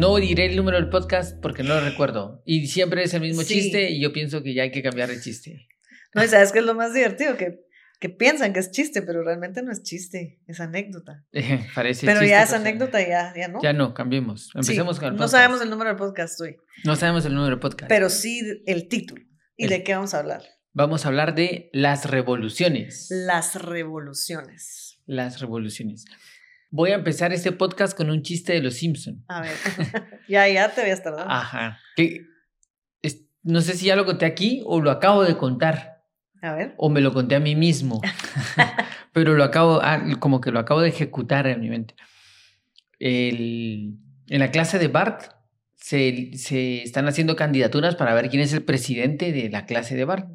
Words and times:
No 0.00 0.16
diré 0.16 0.46
el 0.46 0.56
número 0.56 0.78
del 0.78 0.88
podcast 0.88 1.38
porque 1.42 1.62
no 1.62 1.74
lo 1.74 1.82
recuerdo. 1.82 2.42
Y 2.46 2.68
siempre 2.68 3.02
es 3.02 3.12
el 3.12 3.20
mismo 3.20 3.42
chiste 3.42 3.90
y 3.90 4.00
yo 4.00 4.14
pienso 4.14 4.42
que 4.42 4.54
ya 4.54 4.62
hay 4.62 4.70
que 4.70 4.82
cambiar 4.82 5.10
el 5.10 5.20
chiste. 5.20 5.68
No, 6.14 6.24
y 6.24 6.28
sabes 6.28 6.52
que 6.52 6.60
es 6.60 6.64
lo 6.64 6.74
más 6.74 6.94
divertido, 6.94 7.36
que, 7.36 7.66
que 7.98 8.08
piensan 8.08 8.54
que 8.54 8.60
es 8.60 8.70
chiste, 8.70 9.02
pero 9.02 9.22
realmente 9.22 9.62
no 9.62 9.70
es 9.70 9.82
chiste, 9.82 10.40
es 10.46 10.58
anécdota. 10.58 11.26
Parece 11.74 12.06
pero 12.06 12.24
ya 12.24 12.44
es 12.44 12.52
anécdota, 12.54 13.06
ya, 13.06 13.34
ya 13.36 13.48
no. 13.48 13.60
Ya 13.62 13.74
no, 13.74 13.92
cambiemos. 13.92 14.50
Empecemos 14.54 14.98
con 14.98 15.08
el 15.08 15.12
podcast. 15.16 15.20
No 15.20 15.28
sabemos 15.28 15.60
el 15.60 15.68
número 15.68 15.90
del 15.90 15.98
podcast 15.98 16.40
hoy. 16.40 16.56
No 16.82 16.96
sabemos 16.96 17.26
el 17.26 17.34
número 17.34 17.50
del 17.50 17.60
podcast. 17.60 17.90
Pero 17.90 18.08
sí 18.08 18.40
el 18.64 18.88
título. 18.88 19.22
¿Y 19.58 19.66
de 19.66 19.84
qué 19.84 19.94
vamos 19.94 20.14
a 20.14 20.20
hablar? 20.20 20.44
Vamos 20.72 21.04
a 21.04 21.08
hablar 21.08 21.34
de 21.34 21.68
las 21.74 22.06
revoluciones. 22.06 23.08
Las 23.10 23.54
revoluciones. 23.62 24.98
Las 25.04 25.40
revoluciones. 25.40 26.06
Voy 26.70 26.90
a 26.92 26.94
empezar 26.94 27.32
este 27.32 27.50
podcast 27.50 27.96
con 27.96 28.10
un 28.10 28.22
chiste 28.22 28.52
de 28.52 28.62
los 28.62 28.74
Simpson. 28.74 29.24
A 29.26 29.40
ver, 29.40 29.52
ya, 30.28 30.48
ya 30.48 30.72
te 30.72 30.88
estar 30.88 31.14
dando. 31.16 31.32
Ajá. 31.32 31.80
Que, 31.96 32.22
no 33.42 33.60
sé 33.60 33.74
si 33.74 33.86
ya 33.86 33.96
lo 33.96 34.04
conté 34.04 34.26
aquí 34.26 34.62
o 34.64 34.80
lo 34.80 34.90
acabo 34.90 35.24
de 35.24 35.36
contar. 35.36 36.04
A 36.42 36.54
ver. 36.54 36.74
O 36.76 36.88
me 36.88 37.00
lo 37.00 37.12
conté 37.12 37.34
a 37.34 37.40
mí 37.40 37.56
mismo. 37.56 38.00
Pero 39.12 39.34
lo 39.34 39.42
acabo, 39.42 39.80
ah, 39.82 40.00
como 40.20 40.40
que 40.40 40.52
lo 40.52 40.60
acabo 40.60 40.80
de 40.80 40.90
ejecutar 40.90 41.48
en 41.48 41.60
mi 41.60 41.70
mente. 41.70 41.94
El, 43.00 43.96
en 44.28 44.38
la 44.38 44.50
clase 44.52 44.78
de 44.78 44.88
Bart 44.88 45.22
se, 45.74 46.30
se 46.34 46.82
están 46.82 47.08
haciendo 47.08 47.34
candidaturas 47.34 47.96
para 47.96 48.14
ver 48.14 48.28
quién 48.28 48.42
es 48.42 48.52
el 48.52 48.62
presidente 48.62 49.32
de 49.32 49.48
la 49.50 49.66
clase 49.66 49.96
de 49.96 50.04
Bart. 50.04 50.28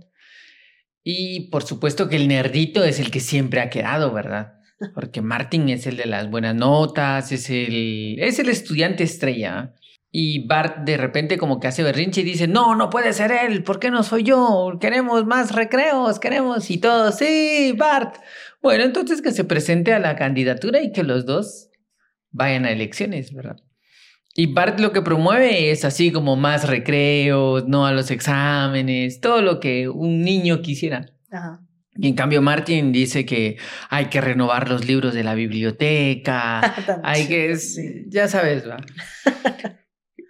Y 1.01 1.49
por 1.49 1.63
supuesto 1.63 2.09
que 2.09 2.17
el 2.17 2.27
nerdito 2.27 2.83
es 2.83 2.99
el 2.99 3.11
que 3.11 3.19
siempre 3.19 3.61
ha 3.61 3.69
quedado, 3.69 4.11
¿verdad? 4.11 4.55
Porque 4.93 5.21
Martin 5.21 5.69
es 5.69 5.87
el 5.87 5.97
de 5.97 6.05
las 6.05 6.29
buenas 6.29 6.55
notas, 6.55 7.31
es 7.31 7.49
el, 7.49 8.17
es 8.19 8.39
el 8.39 8.49
estudiante 8.49 9.03
estrella. 9.03 9.73
Y 10.11 10.47
Bart 10.47 10.85
de 10.85 10.97
repente 10.97 11.37
como 11.37 11.59
que 11.59 11.67
hace 11.67 11.83
berrinche 11.83 12.21
y 12.21 12.23
dice, 12.25 12.47
no, 12.47 12.75
no 12.75 12.89
puede 12.89 13.11
ser 13.13 13.31
él, 13.31 13.63
¿por 13.63 13.79
qué 13.79 13.91
no 13.91 14.03
soy 14.03 14.23
yo? 14.23 14.77
Queremos 14.79 15.25
más 15.25 15.53
recreos, 15.53 16.19
queremos 16.19 16.69
y 16.71 16.77
todo. 16.77 17.11
Sí, 17.11 17.73
Bart. 17.77 18.17
Bueno, 18.61 18.83
entonces 18.83 19.21
que 19.21 19.31
se 19.31 19.43
presente 19.43 19.93
a 19.93 19.99
la 19.99 20.15
candidatura 20.15 20.81
y 20.81 20.91
que 20.91 21.03
los 21.03 21.25
dos 21.25 21.69
vayan 22.31 22.65
a 22.65 22.71
elecciones, 22.71 23.33
¿verdad? 23.33 23.57
Y 24.33 24.53
Bart 24.53 24.79
lo 24.79 24.91
que 24.91 25.01
promueve 25.01 25.71
es 25.71 25.85
así 25.85 26.11
como 26.11 26.35
más 26.35 26.67
recreos, 26.67 27.67
no 27.67 27.85
a 27.85 27.91
los 27.91 28.11
exámenes, 28.11 29.21
todo 29.21 29.41
lo 29.41 29.59
que 29.59 29.87
un 29.87 30.21
niño 30.21 30.61
quisiera. 30.61 31.05
Ajá. 31.31 31.64
Y 31.97 32.09
en 32.09 32.15
cambio 32.15 32.41
Martin 32.41 32.91
dice 32.91 33.25
que 33.25 33.57
hay 33.89 34.05
que 34.07 34.19
renovar 34.19 34.69
los 34.69 34.85
libros 34.85 35.13
de 35.13 35.23
la 35.23 35.33
biblioteca, 35.33 36.59
hay 37.03 37.27
que, 37.27 37.57
ya 38.07 38.27
sabes, 38.27 38.67
va. 38.67 38.77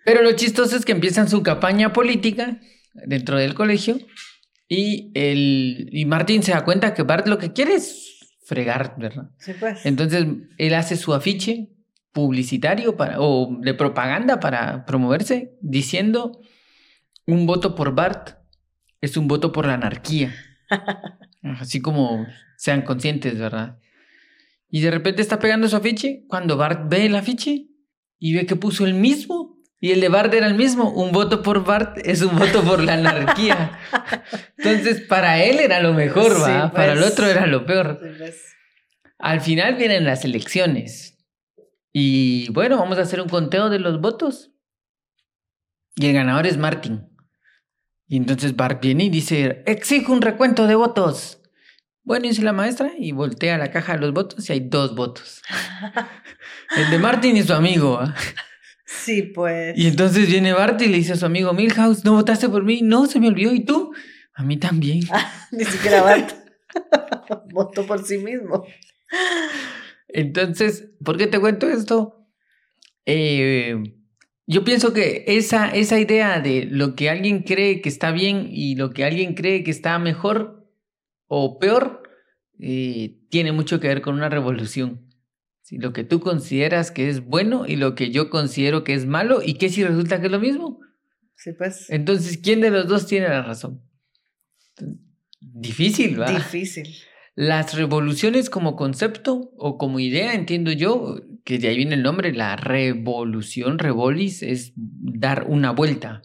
Pero 0.05 0.21
lo 0.21 0.33
chistoso 0.33 0.75
es 0.75 0.86
que 0.86 0.91
empiezan 0.91 1.27
su 1.27 1.41
campaña 1.41 1.91
política 1.91 2.59
dentro 2.93 3.38
del 3.38 3.55
colegio 3.55 3.97
y, 4.67 5.11
el, 5.16 5.89
y 5.91 6.05
Martin 6.05 6.43
se 6.43 6.52
da 6.52 6.63
cuenta 6.63 6.93
que 6.93 7.03
Bart 7.03 7.27
lo 7.27 7.39
que 7.39 7.53
quiere 7.53 7.75
es 7.75 8.38
fregar, 8.45 8.95
¿verdad? 8.97 9.31
Sí, 9.39 9.53
pues. 9.59 9.86
Entonces 9.86 10.27
él 10.58 10.73
hace 10.75 10.95
su 10.95 11.16
afiche 11.16 11.69
publicitario 12.11 12.95
para, 12.95 13.19
o 13.19 13.58
de 13.59 13.73
propaganda 13.73 14.39
para 14.39 14.86
promoverse 14.86 15.58
diciendo 15.61 16.39
un 17.25 17.47
voto 17.47 17.75
por 17.75 17.95
Bart 17.95 18.38
es 19.02 19.17
un 19.17 19.27
voto 19.27 19.52
por 19.52 19.66
la 19.66 19.73
anarquía. 19.73 20.33
Así 21.59 21.81
como 21.81 22.25
sean 22.57 22.81
conscientes, 22.81 23.37
¿verdad? 23.37 23.77
Y 24.70 24.81
de 24.81 24.92
repente 24.92 25.21
está 25.21 25.39
pegando 25.39 25.67
su 25.67 25.75
afiche 25.75 26.25
cuando 26.27 26.58
Bart 26.58 26.89
ve 26.89 27.05
el 27.05 27.15
afiche 27.15 27.67
y 28.20 28.36
ve 28.36 28.45
que 28.45 28.55
puso 28.55 28.86
el 28.86 28.93
mismo. 28.93 29.55
Y 29.80 29.92
el 29.92 30.02
de 30.02 30.09
Bart 30.09 30.33
era 30.33 30.47
el 30.47 30.55
mismo. 30.55 30.92
Un 30.92 31.11
voto 31.11 31.43
por 31.43 31.64
Bart 31.64 31.97
es 32.03 32.21
un 32.21 32.37
voto 32.37 32.64
por 32.64 32.81
la 32.83 32.93
anarquía. 32.93 33.77
Entonces, 34.58 35.02
para 35.02 35.43
él 35.43 35.59
era 35.59 35.80
lo 35.81 35.93
mejor, 35.93 36.42
¿va? 36.42 36.71
para 36.71 36.93
el 36.93 36.99
pues. 36.99 37.11
otro 37.11 37.27
era 37.27 37.45
lo 37.45 37.65
peor. 37.65 37.99
Pues. 37.99 38.55
Al 39.20 39.41
final 39.41 39.75
vienen 39.75 40.05
las 40.05 40.25
elecciones. 40.25 41.17
Y 41.93 42.49
bueno, 42.52 42.77
vamos 42.77 42.97
a 42.97 43.02
hacer 43.02 43.21
un 43.21 43.30
conteo 43.30 43.70
de 43.70 43.80
los 43.80 44.02
votos. 44.02 44.52
Y 45.95 46.08
el 46.08 46.14
ganador 46.14 46.47
es 46.47 46.58
Martin. 46.58 47.14
Y 48.08 48.17
entonces 48.17 48.55
Bart 48.55 48.82
viene 48.82 49.05
y 49.05 49.10
dice, 49.10 49.64
exijo 49.66 50.14
un 50.14 50.21
recuento 50.21 50.67
de 50.67 50.76
votos. 50.76 51.42
Bueno, 52.04 52.27
dice 52.27 52.43
la 52.43 52.54
maestra 52.54 52.92
y 52.99 53.14
voltea 53.14 53.58
la 53.58 53.71
caja 53.71 53.93
de 53.93 53.99
los 53.99 54.14
votos 54.14 54.48
y 54.48 54.54
hay 54.54 54.60
dos 54.60 54.95
votos. 54.95 55.42
El 56.77 56.92
de 56.92 56.99
Martin 56.99 57.36
y 57.36 57.44
su 57.44 57.54
amigo. 57.54 57.98
¿ah? 57.99 58.14
Sí, 58.86 59.23
pues. 59.23 59.76
Y 59.76 59.88
entonces 59.88 60.27
viene 60.27 60.54
Bart 60.54 60.80
y 60.82 60.88
le 60.88 60.98
dice 60.98 61.14
a 61.14 61.15
su 61.15 61.26
amigo 61.26 61.54
Milhouse, 61.54 62.05
¿no 62.05 62.14
votaste 62.14 62.48
por 62.48 62.64
mí? 62.64 62.82
No, 62.83 63.08
se 63.08 63.20
me 63.20 63.27
olvidó. 63.27 63.54
¿Y 63.54 63.65
tú? 63.65 63.92
A 64.36 64.44
mí 64.44 64.58
también. 64.58 64.99
Ni 65.52 65.65
siquiera 65.65 66.04
Bart 66.04 66.32
votó 67.52 67.88
por 67.88 68.05
sí 68.05 68.20
mismo. 68.20 68.65
Entonces, 70.08 70.89
¿por 71.04 71.17
qué 71.17 71.26
te 71.26 71.39
cuento 71.39 71.67
esto? 71.67 72.27
Eh, 73.05 73.82
yo 74.48 74.64
pienso 74.64 74.94
que 74.94 75.23
esa, 75.28 75.70
esa 75.70 76.00
idea 76.00 76.39
de 76.39 76.66
lo 76.66 76.95
que 76.95 77.10
alguien 77.10 77.44
cree 77.44 77.82
que 77.82 77.89
está 77.89 78.11
bien 78.11 78.48
y 78.52 78.76
lo 78.76 78.92
que 78.92 79.04
alguien 79.04 79.33
cree 79.33 79.64
que 79.64 79.72
está 79.72 79.98
mejor 79.98 80.70
o 81.28 81.58
peor, 81.60 82.04
eh, 82.60 83.17
tiene 83.30 83.52
mucho 83.52 83.80
que 83.80 83.88
ver 83.88 84.02
con 84.02 84.16
una 84.16 84.30
revolución. 84.30 85.02
Lo 85.72 85.94
que 85.94 86.04
tú 86.04 86.20
consideras 86.20 86.92
que 86.92 87.10
es 87.10 87.26
bueno 87.26 87.66
y 87.66 87.76
lo 87.76 87.95
que 87.95 88.11
yo 88.11 88.30
considero 88.30 88.83
que 88.83 88.94
es 88.94 89.08
malo, 89.08 89.42
y 89.44 89.56
qué 89.56 89.70
si 89.70 89.83
resulta 89.83 90.20
que 90.20 90.28
es 90.28 90.32
lo 90.32 90.39
mismo. 90.39 90.80
Sí, 91.36 91.54
pues. 91.54 91.89
Entonces, 91.89 92.38
¿quién 92.38 92.62
de 92.62 92.70
los 92.70 92.88
dos 92.88 93.08
tiene 93.08 93.27
la 93.27 93.42
razón? 93.42 93.82
Difícil, 95.42 96.22
¿va? 96.22 96.32
Difícil. 96.32 96.95
Las 97.35 97.75
revoluciones 97.75 98.49
como 98.49 98.77
concepto 98.77 99.51
o 99.57 99.77
como 99.77 99.99
idea, 99.99 100.33
entiendo 100.33 100.71
yo, 100.71 101.21
que 101.43 101.59
de 101.59 101.67
ahí 101.67 101.77
viene 101.77 101.95
el 101.95 102.03
nombre, 102.03 102.33
la 102.33 102.55
revolución, 102.55 103.77
revolis, 103.77 104.41
es 104.41 104.71
dar 104.75 105.45
una 105.47 105.71
vuelta, 105.71 106.21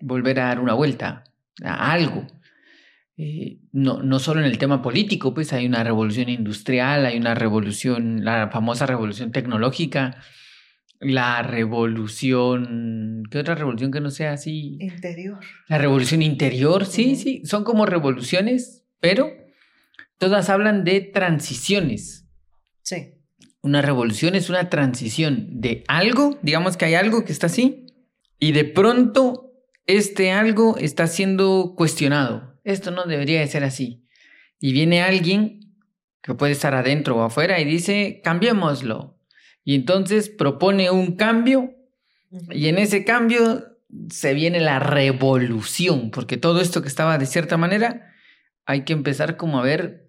volver 0.00 0.40
a 0.40 0.46
dar 0.48 0.60
una 0.60 0.74
vuelta 0.74 1.24
a 1.62 1.92
algo. 1.92 2.26
Eh, 3.16 3.60
no, 3.72 4.02
no 4.02 4.18
solo 4.18 4.40
en 4.40 4.46
el 4.46 4.58
tema 4.58 4.82
político, 4.82 5.32
pues 5.32 5.52
hay 5.52 5.66
una 5.66 5.82
revolución 5.82 6.28
industrial, 6.28 7.06
hay 7.06 7.16
una 7.16 7.34
revolución, 7.34 8.24
la 8.24 8.50
famosa 8.50 8.84
revolución 8.86 9.32
tecnológica, 9.32 10.16
la 11.00 11.42
revolución, 11.42 13.22
¿qué 13.30 13.38
otra 13.38 13.54
revolución 13.54 13.92
que 13.92 14.00
no 14.00 14.10
sea 14.10 14.32
así? 14.32 14.76
Interior. 14.80 15.38
La 15.68 15.78
revolución 15.78 16.22
interior, 16.22 16.84
sí, 16.86 17.16
sí, 17.16 17.42
son 17.44 17.64
como 17.64 17.86
revoluciones, 17.86 18.84
pero 19.00 19.43
todas 20.18 20.50
hablan 20.50 20.84
de 20.84 21.00
transiciones. 21.00 22.26
Sí. 22.82 23.14
Una 23.62 23.82
revolución 23.82 24.34
es 24.34 24.50
una 24.50 24.68
transición 24.68 25.48
de 25.60 25.84
algo, 25.88 26.38
digamos 26.42 26.76
que 26.76 26.84
hay 26.84 26.94
algo 26.94 27.24
que 27.24 27.32
está 27.32 27.46
así, 27.46 27.86
y 28.38 28.52
de 28.52 28.64
pronto 28.64 29.52
este 29.86 30.32
algo 30.32 30.76
está 30.76 31.06
siendo 31.06 31.74
cuestionado. 31.76 32.58
Esto 32.64 32.90
no 32.90 33.04
debería 33.04 33.40
de 33.40 33.46
ser 33.46 33.64
así. 33.64 34.06
Y 34.58 34.72
viene 34.72 35.02
alguien 35.02 35.60
que 36.22 36.34
puede 36.34 36.52
estar 36.52 36.74
adentro 36.74 37.16
o 37.16 37.22
afuera 37.22 37.60
y 37.60 37.64
dice, 37.64 38.20
cambiémoslo. 38.24 39.18
Y 39.62 39.74
entonces 39.74 40.30
propone 40.30 40.90
un 40.90 41.16
cambio 41.16 41.74
y 42.50 42.68
en 42.68 42.78
ese 42.78 43.04
cambio 43.04 43.64
se 44.10 44.34
viene 44.34 44.60
la 44.60 44.80
revolución, 44.80 46.10
porque 46.10 46.36
todo 46.36 46.60
esto 46.60 46.82
que 46.82 46.88
estaba 46.88 47.18
de 47.18 47.26
cierta 47.26 47.56
manera, 47.56 48.12
hay 48.66 48.84
que 48.84 48.92
empezar 48.92 49.36
como 49.36 49.60
a 49.60 49.62
ver 49.62 50.03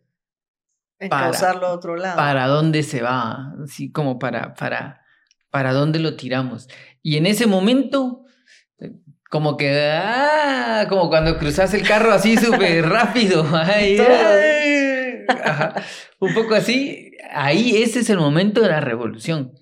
para, 1.09 1.29
otro 1.71 1.95
lado. 1.95 2.17
Para 2.17 2.47
dónde 2.47 2.83
se 2.83 3.01
va, 3.01 3.53
así 3.63 3.91
como 3.91 4.19
para, 4.19 4.53
para, 4.53 5.01
para 5.49 5.73
dónde 5.73 5.99
lo 5.99 6.15
tiramos. 6.15 6.67
Y 7.01 7.17
en 7.17 7.25
ese 7.25 7.47
momento, 7.47 8.25
como 9.29 9.57
que, 9.57 9.91
ah, 9.91 10.85
como 10.89 11.09
cuando 11.09 11.37
cruzas 11.37 11.73
el 11.73 11.87
carro 11.87 12.11
así 12.11 12.37
súper 12.37 12.85
rápido. 12.89 13.43
Un 16.19 16.33
poco 16.33 16.55
así, 16.55 17.11
ahí 17.31 17.81
ese 17.81 17.99
es 17.99 18.09
el 18.09 18.17
momento 18.17 18.61
de 18.61 18.69
la 18.69 18.79
revolución. 18.79 19.53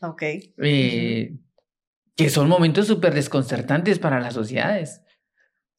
Ok. 0.00 0.22
Eh, 0.62 1.38
que 2.16 2.28
son 2.28 2.48
momentos 2.48 2.86
súper 2.86 3.14
desconcertantes 3.14 3.98
para 3.98 4.20
las 4.20 4.34
sociedades. 4.34 5.00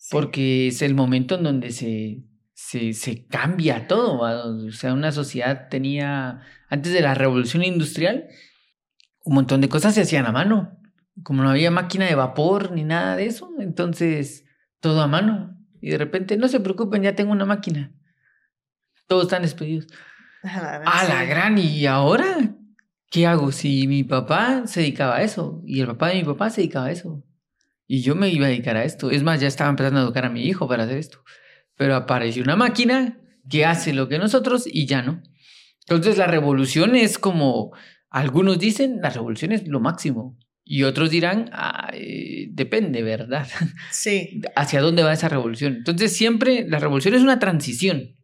Porque 0.10 0.68
es 0.68 0.82
el 0.82 0.96
momento 0.96 1.36
en 1.36 1.44
donde 1.44 1.72
se, 1.72 2.24
se, 2.66 2.94
se 2.94 3.26
cambia 3.28 3.88
todo. 3.88 4.22
O 4.22 4.72
sea, 4.72 4.94
una 4.94 5.12
sociedad 5.12 5.68
tenía, 5.70 6.42
antes 6.70 6.94
de 6.94 7.02
la 7.02 7.14
revolución 7.14 7.64
industrial, 7.64 8.28
un 9.24 9.36
montón 9.36 9.62
de 9.62 9.70
cosas 9.70 9.96
se 9.96 10.02
hacían 10.02 10.26
a 10.26 10.32
mano. 10.32 10.80
Como 11.24 11.44
no 11.44 11.50
había 11.50 11.72
máquina 11.72 12.06
de 12.06 12.16
vapor 12.16 12.72
ni 12.72 12.84
nada 12.84 13.16
de 13.16 13.28
eso, 13.28 13.52
entonces 13.60 14.46
todo 14.80 15.02
a 15.02 15.08
mano. 15.08 15.58
Y 15.82 15.90
de 15.90 15.98
repente, 15.98 16.38
no 16.38 16.48
se 16.48 16.60
preocupen, 16.60 17.04
ya 17.04 17.16
tengo 17.16 17.32
una 17.32 17.46
máquina. 17.46 17.92
Todos 19.08 19.24
están 19.24 19.42
despedidos. 19.42 19.88
A 20.44 21.06
la 21.08 21.26
gran, 21.26 21.58
¿y 21.58 21.86
ahora? 21.86 22.56
¿qué 23.14 23.28
hago 23.28 23.52
si 23.52 23.86
mi 23.86 24.04
papá 24.04 24.66
se 24.66 24.80
dedicaba 24.80 25.18
a 25.18 25.22
eso? 25.22 25.62
Y 25.68 25.82
el 25.82 25.88
papá 25.88 26.10
de 26.10 26.16
mi 26.16 26.24
papá 26.24 26.50
se 26.50 26.62
dedicaba 26.62 26.88
a 26.88 26.92
eso. 26.92 27.24
Y 27.86 28.02
yo 28.02 28.16
me 28.16 28.30
iba 28.30 28.48
a 28.48 28.50
dedicar 28.50 28.76
a 28.76 28.86
esto. 28.86 29.12
Es 29.12 29.22
más, 29.22 29.40
ya 29.40 29.48
estaba 29.48 29.70
empezando 29.70 30.00
a 30.00 30.04
educar 30.04 30.26
a 30.26 30.32
mi 30.32 30.42
hijo 30.46 30.68
para 30.68 30.86
hacer 30.86 30.98
esto. 30.98 31.24
Pero 31.76 31.96
apareció 31.96 32.44
una 32.44 32.56
máquina 32.56 33.20
que 33.50 33.66
hace 33.66 33.94
lo 33.94 34.08
que 34.08 34.20
nosotros 34.20 34.66
y 34.66 34.86
ya 34.86 35.02
no. 35.02 35.22
Entonces 35.82 36.18
la 36.18 36.28
revolución 36.28 36.96
es 36.96 37.18
como, 37.18 37.72
algunos 38.10 38.60
dicen, 38.60 39.00
la 39.02 39.10
revolución 39.10 39.52
es 39.52 39.68
lo 39.68 39.80
máximo. 39.80 40.38
Y 40.66 40.84
otros 40.84 41.10
dirán, 41.10 41.52
depende, 42.50 43.04
¿verdad? 43.04 43.48
Sí. 43.92 44.42
¿Hacia 44.56 44.82
dónde 44.82 45.04
va 45.04 45.12
esa 45.12 45.28
revolución? 45.28 45.76
Entonces 45.76 46.16
siempre 46.16 46.66
la 46.68 46.80
revolución 46.80 47.16
es 47.16 47.22
una 47.22 47.40
transición. 47.40 48.16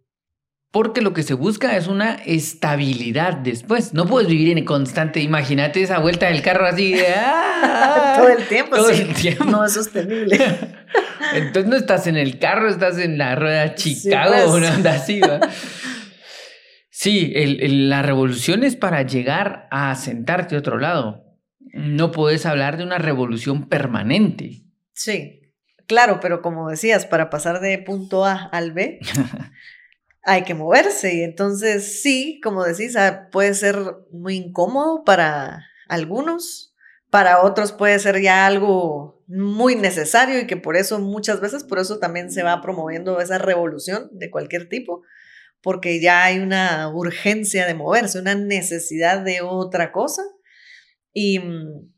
Porque 0.71 1.01
lo 1.01 1.13
que 1.13 1.24
se 1.24 1.33
busca 1.33 1.75
es 1.77 1.88
una 1.88 2.13
estabilidad 2.13 3.33
después. 3.38 3.94
No 3.95 4.06
puedes 4.06 4.30
vivir 4.30 4.56
en 4.56 4.66
constante, 4.66 5.19
imagínate 5.19 5.81
esa 5.81 5.98
vuelta 5.98 6.27
del 6.27 6.44
carro 6.44 6.68
así 6.68 6.94
de, 6.94 7.06
¡ah! 7.18 8.13
todo 8.18 8.30
el 8.30 8.48
tiempo. 8.48 8.75
Todo 8.75 8.94
sí. 8.94 9.01
el 9.01 9.13
tiempo. 9.16 9.45
No 9.45 9.66
es 9.66 9.74
sostenible. 9.74 10.38
Entonces 11.33 11.66
no 11.69 11.75
estás 11.75 12.06
en 12.06 12.18
el 12.18 12.38
carro, 12.38 12.69
estás 12.69 13.00
en 13.00 13.18
la 13.18 13.36
rueda 13.36 13.74
Chicago, 13.75 14.33
Sí, 14.36 14.42
pues. 14.45 14.56
una 14.56 14.75
onda 14.75 14.92
así, 14.94 15.19
¿va? 15.21 15.39
Sí, 16.92 17.31
el- 17.36 17.62
el- 17.62 17.89
la 17.89 18.01
revolución 18.01 18.63
es 18.63 18.75
para 18.75 19.01
llegar 19.04 19.68
a 19.71 19.95
sentarte 19.95 20.56
a 20.56 20.60
otro 20.60 20.77
lado. 20.80 21.24
No 21.74 22.12
puedes 22.12 22.45
hablar 22.45 22.77
de 22.77 22.83
una 22.83 22.98
revolución 22.98 23.69
permanente. 23.69 24.63
Sí, 24.94 25.54
claro, 25.88 26.19
pero 26.21 26.42
como 26.42 26.69
decías, 26.69 27.06
para 27.06 27.30
pasar 27.30 27.60
de 27.60 27.77
punto 27.80 28.25
A 28.25 28.33
al 28.51 28.71
B 28.74 29.00
hay 30.29 30.43
que 30.43 30.53
moverse. 30.53 31.15
Y 31.15 31.23
entonces 31.23 32.01
sí, 32.01 32.39
como 32.43 32.63
decís, 32.63 32.95
ah, 32.95 33.29
puede 33.31 33.53
ser 33.55 33.77
muy 34.11 34.35
incómodo 34.35 35.03
para 35.03 35.65
algunos, 35.87 36.75
para 37.09 37.41
otros 37.41 37.71
puede 37.71 37.97
ser 37.97 38.21
ya 38.21 38.45
algo 38.45 39.23
muy 39.27 39.75
necesario 39.75 40.39
y 40.39 40.45
que 40.45 40.55
por 40.55 40.77
eso 40.77 40.99
muchas 40.99 41.41
veces, 41.41 41.63
por 41.63 41.79
eso 41.79 41.97
también 41.97 42.31
se 42.31 42.43
va 42.43 42.61
promoviendo 42.61 43.19
esa 43.19 43.39
revolución 43.39 44.09
de 44.11 44.29
cualquier 44.29 44.69
tipo, 44.69 45.01
porque 45.61 45.99
ya 45.99 46.23
hay 46.23 46.37
una 46.37 46.89
urgencia 46.93 47.65
de 47.65 47.73
moverse, 47.73 48.19
una 48.19 48.35
necesidad 48.35 49.23
de 49.23 49.41
otra 49.41 49.91
cosa. 49.91 50.21
Y 51.11 51.39
mm, 51.39 51.91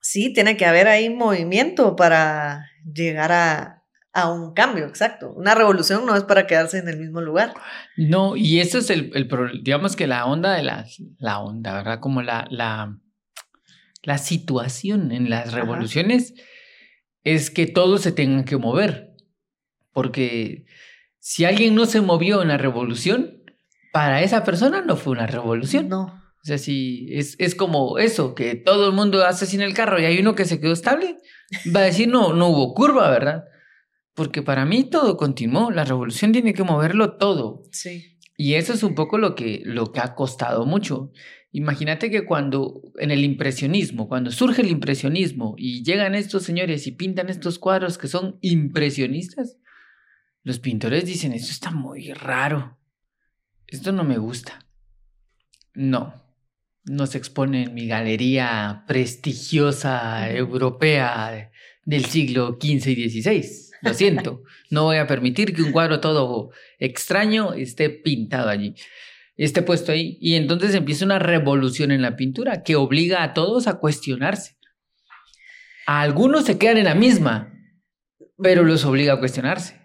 sí, 0.00 0.32
tiene 0.32 0.56
que 0.56 0.66
haber 0.66 0.86
ahí 0.86 1.10
movimiento 1.10 1.96
para 1.96 2.64
llegar 2.84 3.32
a, 3.32 3.81
a 4.12 4.30
un 4.30 4.52
cambio, 4.52 4.86
exacto. 4.86 5.32
Una 5.32 5.54
revolución 5.54 6.04
no 6.04 6.14
es 6.14 6.24
para 6.24 6.46
quedarse 6.46 6.78
en 6.78 6.88
el 6.88 6.98
mismo 6.98 7.20
lugar. 7.20 7.54
No, 7.96 8.36
y 8.36 8.60
eso 8.60 8.78
es 8.78 8.90
el, 8.90 9.10
el 9.14 9.28
digamos 9.62 9.96
que 9.96 10.06
la 10.06 10.26
onda 10.26 10.52
de 10.52 10.62
la, 10.62 10.86
la 11.18 11.40
onda, 11.40 11.74
¿verdad? 11.74 12.00
Como 12.00 12.22
la, 12.22 12.46
la, 12.50 12.98
la 14.02 14.18
situación 14.18 15.12
en 15.12 15.30
las 15.30 15.48
Ajá. 15.48 15.56
revoluciones 15.56 16.34
es 17.24 17.50
que 17.50 17.66
todos 17.66 18.02
se 18.02 18.12
tengan 18.12 18.44
que 18.44 18.56
mover. 18.56 19.14
Porque 19.92 20.66
si 21.18 21.44
alguien 21.44 21.74
no 21.74 21.86
se 21.86 22.00
movió 22.00 22.42
en 22.42 22.48
la 22.48 22.58
revolución, 22.58 23.42
para 23.92 24.22
esa 24.22 24.44
persona 24.44 24.82
no 24.82 24.96
fue 24.96 25.12
una 25.12 25.26
revolución. 25.26 25.88
No. 25.88 26.22
O 26.42 26.44
sea, 26.44 26.58
si 26.58 27.06
es, 27.10 27.36
es 27.38 27.54
como 27.54 27.98
eso, 27.98 28.34
que 28.34 28.56
todo 28.56 28.88
el 28.88 28.94
mundo 28.94 29.24
hace 29.24 29.46
sin 29.46 29.62
el 29.62 29.74
carro 29.74 30.00
y 30.00 30.04
hay 30.04 30.18
uno 30.18 30.34
que 30.34 30.44
se 30.44 30.60
quedó 30.60 30.72
estable, 30.72 31.18
va 31.74 31.80
a 31.80 31.84
decir 31.84 32.08
no, 32.08 32.32
no 32.32 32.48
hubo 32.48 32.74
curva, 32.74 33.08
¿verdad? 33.10 33.44
Porque 34.14 34.42
para 34.42 34.64
mí 34.64 34.84
todo 34.84 35.16
continuó, 35.16 35.70
la 35.70 35.84
revolución 35.84 36.32
tiene 36.32 36.52
que 36.52 36.64
moverlo 36.64 37.16
todo. 37.16 37.62
Sí. 37.70 38.18
Y 38.36 38.54
eso 38.54 38.72
es 38.72 38.82
un 38.82 38.94
poco 38.94 39.18
lo 39.18 39.34
que, 39.34 39.62
lo 39.64 39.92
que 39.92 40.00
ha 40.00 40.14
costado 40.14 40.66
mucho. 40.66 41.12
Imagínate 41.52 42.10
que 42.10 42.24
cuando 42.24 42.82
en 42.98 43.10
el 43.10 43.24
impresionismo, 43.24 44.08
cuando 44.08 44.30
surge 44.30 44.62
el 44.62 44.70
impresionismo 44.70 45.54
y 45.58 45.84
llegan 45.84 46.14
estos 46.14 46.42
señores 46.44 46.86
y 46.86 46.92
pintan 46.92 47.28
estos 47.28 47.58
cuadros 47.58 47.98
que 47.98 48.08
son 48.08 48.38
impresionistas, 48.40 49.58
los 50.44 50.58
pintores 50.58 51.04
dicen, 51.04 51.32
esto 51.32 51.52
está 51.52 51.70
muy 51.70 52.12
raro, 52.12 52.78
esto 53.66 53.92
no 53.92 54.02
me 54.02 54.18
gusta. 54.18 54.66
No, 55.74 56.22
no 56.84 57.06
se 57.06 57.18
expone 57.18 57.64
en 57.64 57.74
mi 57.74 57.86
galería 57.86 58.84
prestigiosa 58.88 60.30
europea 60.30 61.50
del 61.84 62.04
siglo 62.06 62.58
XV 62.60 62.88
y 62.88 63.10
XVI. 63.10 63.71
Lo 63.82 63.94
siento, 63.94 64.42
no 64.70 64.84
voy 64.84 64.96
a 64.96 65.08
permitir 65.08 65.54
que 65.54 65.62
un 65.62 65.72
cuadro 65.72 66.00
todo 66.00 66.50
extraño 66.78 67.52
esté 67.52 67.90
pintado 67.90 68.48
allí, 68.48 68.74
esté 69.36 69.62
puesto 69.62 69.90
ahí. 69.90 70.18
Y 70.20 70.36
entonces 70.36 70.74
empieza 70.74 71.04
una 71.04 71.18
revolución 71.18 71.90
en 71.90 72.00
la 72.00 72.16
pintura 72.16 72.62
que 72.62 72.76
obliga 72.76 73.22
a 73.22 73.34
todos 73.34 73.66
a 73.66 73.80
cuestionarse. 73.80 74.56
A 75.86 76.00
algunos 76.00 76.44
se 76.44 76.58
quedan 76.58 76.78
en 76.78 76.84
la 76.84 76.94
misma, 76.94 77.52
pero 78.40 78.62
los 78.62 78.84
obliga 78.84 79.14
a 79.14 79.18
cuestionarse. 79.18 79.80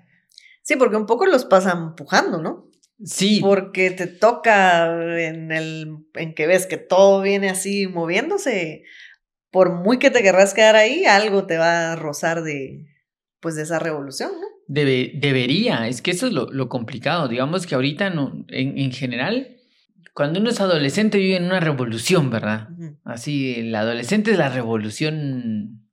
Sí, 0.61 0.75
porque 0.75 0.95
un 0.95 1.07
poco 1.07 1.25
los 1.25 1.45
pasa 1.45 1.71
empujando, 1.71 2.41
¿no? 2.41 2.67
Sí, 3.03 3.39
Porque 3.41 3.91
te 3.91 4.07
toca 4.07 4.87
en 5.21 5.51
el 5.51 5.97
en 6.15 6.33
que 6.33 6.47
ves 6.47 6.65
que 6.65 6.77
todo 6.77 7.21
viene 7.21 7.49
así 7.49 7.85
moviéndose, 7.85 8.83
por 9.51 9.71
muy 9.71 9.99
que 9.99 10.09
te 10.09 10.23
querrás 10.23 10.55
quedar 10.55 10.75
ahí, 10.75 11.05
algo 11.05 11.45
te 11.45 11.57
va 11.57 11.91
a 11.91 11.95
rozar 11.95 12.41
de 12.41 12.87
pues 13.39 13.55
de 13.55 13.63
esa 13.63 13.79
revolución, 13.79 14.31
¿no? 14.39 14.47
Debe- 14.67 15.11
debería, 15.15 15.87
es 15.87 16.01
que 16.01 16.11
eso 16.11 16.27
es 16.27 16.33
lo, 16.33 16.51
lo 16.51 16.67
complicado. 16.69 17.27
Digamos 17.27 17.65
que 17.65 17.75
ahorita 17.75 18.09
no, 18.09 18.45
en, 18.49 18.77
en 18.77 18.91
general, 18.91 19.55
cuando 20.13 20.39
uno 20.39 20.49
es 20.49 20.59
adolescente 20.59 21.17
vive 21.17 21.37
en 21.37 21.45
una 21.45 21.59
revolución, 21.59 22.29
¿verdad? 22.29 22.69
Así, 23.03 23.55
el 23.59 23.73
adolescente 23.75 24.31
es 24.31 24.37
la 24.37 24.49
revolución 24.49 25.83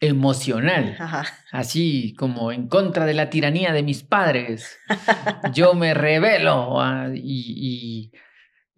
emocional, 0.00 0.96
Ajá. 0.98 1.24
así 1.52 2.14
como 2.18 2.52
en 2.52 2.68
contra 2.68 3.04
de 3.06 3.14
la 3.14 3.28
tiranía 3.30 3.72
de 3.72 3.82
mis 3.82 4.02
padres. 4.02 4.78
Yo 5.54 5.74
me 5.74 5.92
rebelo 5.94 6.80
ah, 6.80 7.08
y, 7.14 7.20
y, 7.22 8.12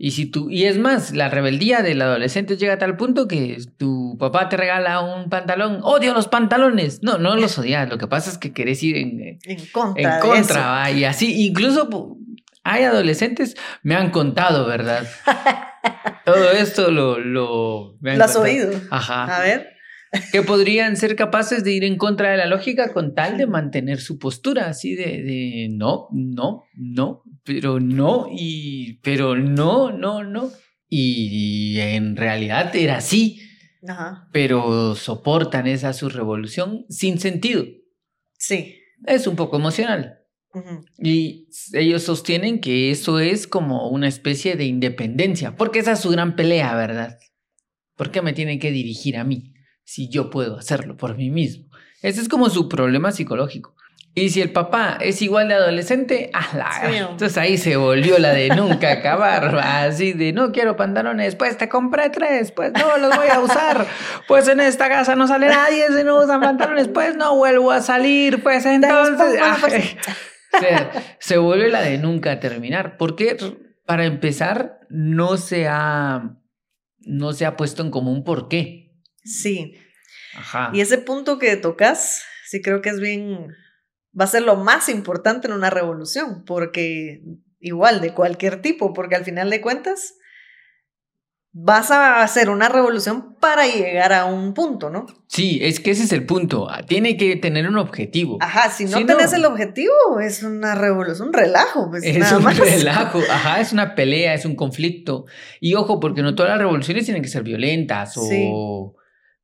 y 0.04 0.10
si 0.10 0.26
tú, 0.26 0.50
y 0.50 0.64
es 0.64 0.78
más, 0.78 1.12
la 1.12 1.28
rebeldía 1.28 1.80
del 1.80 2.02
adolescente 2.02 2.56
llega 2.56 2.72
a 2.72 2.78
tal 2.78 2.96
punto 2.96 3.28
que 3.28 3.56
tu 3.76 4.16
papá 4.18 4.48
te 4.48 4.56
regala 4.56 4.98
un 5.00 5.30
pantalón, 5.30 5.78
odio 5.84 6.12
los 6.12 6.26
pantalones. 6.26 7.04
No, 7.04 7.18
no 7.18 7.36
los 7.36 7.56
odias, 7.56 7.88
lo 7.88 7.98
que 7.98 8.08
pasa 8.08 8.28
es 8.28 8.36
que 8.36 8.52
querés 8.52 8.82
ir 8.82 8.96
en, 8.96 9.38
En 9.44 9.66
contra. 9.70 10.16
en 10.16 10.20
contra, 10.20 10.90
y 10.90 11.04
así, 11.04 11.46
incluso 11.46 12.18
hay 12.64 12.82
adolescentes, 12.82 13.54
me 13.84 13.94
han 13.94 14.10
contado, 14.10 14.66
¿verdad? 14.66 15.06
Todo 16.24 16.50
esto 16.50 16.90
lo... 16.90 17.20
Lo, 17.20 17.96
me 18.00 18.10
han 18.10 18.18
¿Lo 18.18 18.24
has 18.24 18.32
contado. 18.32 18.52
oído? 18.52 18.80
Ajá. 18.90 19.36
A 19.36 19.40
ver. 19.40 19.68
Que 20.32 20.42
podrían 20.42 20.96
ser 20.96 21.14
capaces 21.14 21.62
de 21.62 21.74
ir 21.74 21.84
en 21.84 21.96
contra 21.96 22.32
de 22.32 22.38
la 22.38 22.46
lógica 22.46 22.92
con 22.92 23.14
tal 23.14 23.38
de 23.38 23.46
mantener 23.46 24.00
su 24.00 24.18
postura, 24.18 24.66
así 24.66 24.96
de, 24.96 25.22
de 25.22 25.68
no, 25.70 26.08
no, 26.10 26.64
no, 26.74 27.22
pero 27.44 27.80
no, 27.80 28.26
y 28.30 29.00
pero 29.02 29.36
no, 29.36 29.92
no, 29.92 30.24
no. 30.24 30.50
Y, 30.88 31.78
en 31.80 32.16
realidad 32.16 32.74
era 32.76 32.98
así, 32.98 33.40
Ajá. 33.88 34.28
pero 34.32 34.94
soportan 34.94 35.66
esa 35.66 35.92
su 35.94 36.08
revolución 36.10 36.84
sin 36.90 37.18
sentido. 37.18 37.64
Sí. 38.36 38.78
Es 39.06 39.26
un 39.26 39.36
poco 39.36 39.56
emocional. 39.56 40.18
Y 40.98 41.48
ellos 41.72 42.02
sostienen 42.02 42.60
que 42.60 42.90
eso 42.90 43.20
es 43.20 43.46
como 43.46 43.88
una 43.88 44.06
especie 44.06 44.54
de 44.54 44.66
independencia, 44.66 45.56
porque 45.56 45.78
esa 45.78 45.92
es 45.92 46.00
su 46.00 46.10
gran 46.10 46.36
pelea, 46.36 46.74
¿verdad? 46.74 47.18
¿Por 47.96 48.10
qué 48.10 48.20
me 48.20 48.34
tienen 48.34 48.58
que 48.58 48.70
dirigir 48.70 49.16
a 49.16 49.24
mí 49.24 49.54
si 49.84 50.10
yo 50.10 50.28
puedo 50.28 50.58
hacerlo 50.58 50.96
por 50.96 51.16
mí 51.16 51.30
mismo? 51.30 51.68
Ese 52.02 52.20
es 52.20 52.28
como 52.28 52.50
su 52.50 52.68
problema 52.68 53.12
psicológico. 53.12 53.74
Y 54.14 54.28
si 54.28 54.42
el 54.42 54.52
papá 54.52 54.98
es 55.00 55.22
igual 55.22 55.48
de 55.48 55.54
adolescente, 55.54 56.30
¡ala! 56.34 56.70
Sí, 56.86 56.96
entonces 56.96 57.38
ahí 57.38 57.56
se 57.56 57.76
volvió 57.76 58.18
la 58.18 58.34
de 58.34 58.50
nunca 58.50 58.92
acabar, 58.92 59.56
así 59.56 60.12
de 60.12 60.34
no 60.34 60.52
quiero 60.52 60.76
pantalones, 60.76 61.34
pues 61.34 61.56
te 61.56 61.70
compré 61.70 62.10
tres, 62.10 62.52
pues 62.52 62.72
no 62.72 62.98
los 62.98 63.16
voy 63.16 63.28
a 63.28 63.40
usar, 63.40 63.86
pues 64.28 64.48
en 64.48 64.60
esta 64.60 64.90
casa 64.90 65.14
no 65.14 65.26
sale 65.26 65.48
nadie 65.48 65.86
si 65.96 66.04
no 66.04 66.22
usan 66.22 66.42
pantalones, 66.42 66.88
pues 66.88 67.16
no 67.16 67.36
vuelvo 67.36 67.72
a 67.72 67.80
salir, 67.80 68.42
pues 68.42 68.66
entonces... 68.66 69.40
ay, 69.42 69.96
se, 70.60 70.88
se 71.18 71.38
vuelve 71.38 71.70
la 71.70 71.80
de 71.80 71.98
nunca 71.98 72.40
terminar. 72.40 72.96
Porque 72.96 73.36
para 73.86 74.04
empezar, 74.04 74.80
no 74.88 75.36
se 75.36 75.66
ha, 75.68 76.36
no 77.00 77.32
se 77.32 77.46
ha 77.46 77.56
puesto 77.56 77.82
en 77.82 77.90
común 77.90 78.24
por 78.24 78.48
qué. 78.48 78.92
Sí. 79.24 79.74
Ajá. 80.36 80.70
Y 80.72 80.80
ese 80.80 80.98
punto 80.98 81.38
que 81.38 81.56
tocas, 81.56 82.24
sí 82.46 82.62
creo 82.62 82.80
que 82.82 82.90
es 82.90 83.00
bien, 83.00 83.48
va 84.18 84.24
a 84.24 84.28
ser 84.28 84.42
lo 84.42 84.56
más 84.56 84.88
importante 84.88 85.48
en 85.48 85.54
una 85.54 85.70
revolución, 85.70 86.44
porque 86.44 87.22
igual 87.60 88.00
de 88.00 88.12
cualquier 88.12 88.60
tipo, 88.60 88.92
porque 88.92 89.16
al 89.16 89.24
final 89.24 89.50
de 89.50 89.60
cuentas, 89.60 90.14
vas 91.54 91.90
a 91.90 92.22
hacer 92.22 92.48
una 92.48 92.68
revolución 92.68 93.36
para 93.38 93.66
llegar 93.66 94.12
a 94.14 94.24
un 94.24 94.54
punto, 94.54 94.88
¿no? 94.88 95.06
Sí, 95.28 95.58
es 95.62 95.80
que 95.80 95.90
ese 95.90 96.04
es 96.04 96.12
el 96.12 96.24
punto. 96.24 96.66
Tiene 96.88 97.16
que 97.16 97.36
tener 97.36 97.68
un 97.68 97.76
objetivo. 97.76 98.38
Ajá, 98.40 98.70
si 98.70 98.86
no 98.86 99.04
tenés 99.04 99.32
el 99.34 99.44
objetivo, 99.44 100.20
es 100.20 100.42
una 100.42 100.74
revolución, 100.74 101.28
un 101.28 101.34
relajo. 101.34 101.90
Pues, 101.90 102.04
es 102.04 102.32
un 102.32 102.44
relajo, 102.44 103.20
ajá, 103.30 103.60
es 103.60 103.72
una 103.72 103.94
pelea, 103.94 104.34
es 104.34 104.46
un 104.46 104.56
conflicto. 104.56 105.26
Y 105.60 105.74
ojo, 105.74 106.00
porque 106.00 106.22
no 106.22 106.34
todas 106.34 106.50
las 106.50 106.58
revoluciones 106.58 107.04
tienen 107.04 107.22
que 107.22 107.28
ser 107.28 107.42
violentas 107.42 108.14
o... 108.16 108.96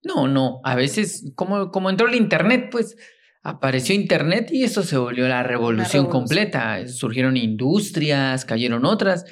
No, 0.04 0.28
no, 0.28 0.60
a 0.64 0.76
veces, 0.76 1.32
como, 1.34 1.70
como 1.70 1.90
entró 1.90 2.08
el 2.08 2.14
Internet, 2.14 2.68
pues 2.70 2.96
apareció 3.42 3.94
Internet 3.94 4.50
y 4.52 4.64
eso 4.64 4.82
se 4.82 4.96
volvió 4.96 5.28
la 5.28 5.42
revolución, 5.42 6.06
completa. 6.06 6.86
Surgieron 6.86 7.36
industrias, 7.36 8.44
cayeron 8.44 8.84
otras, 8.84 9.24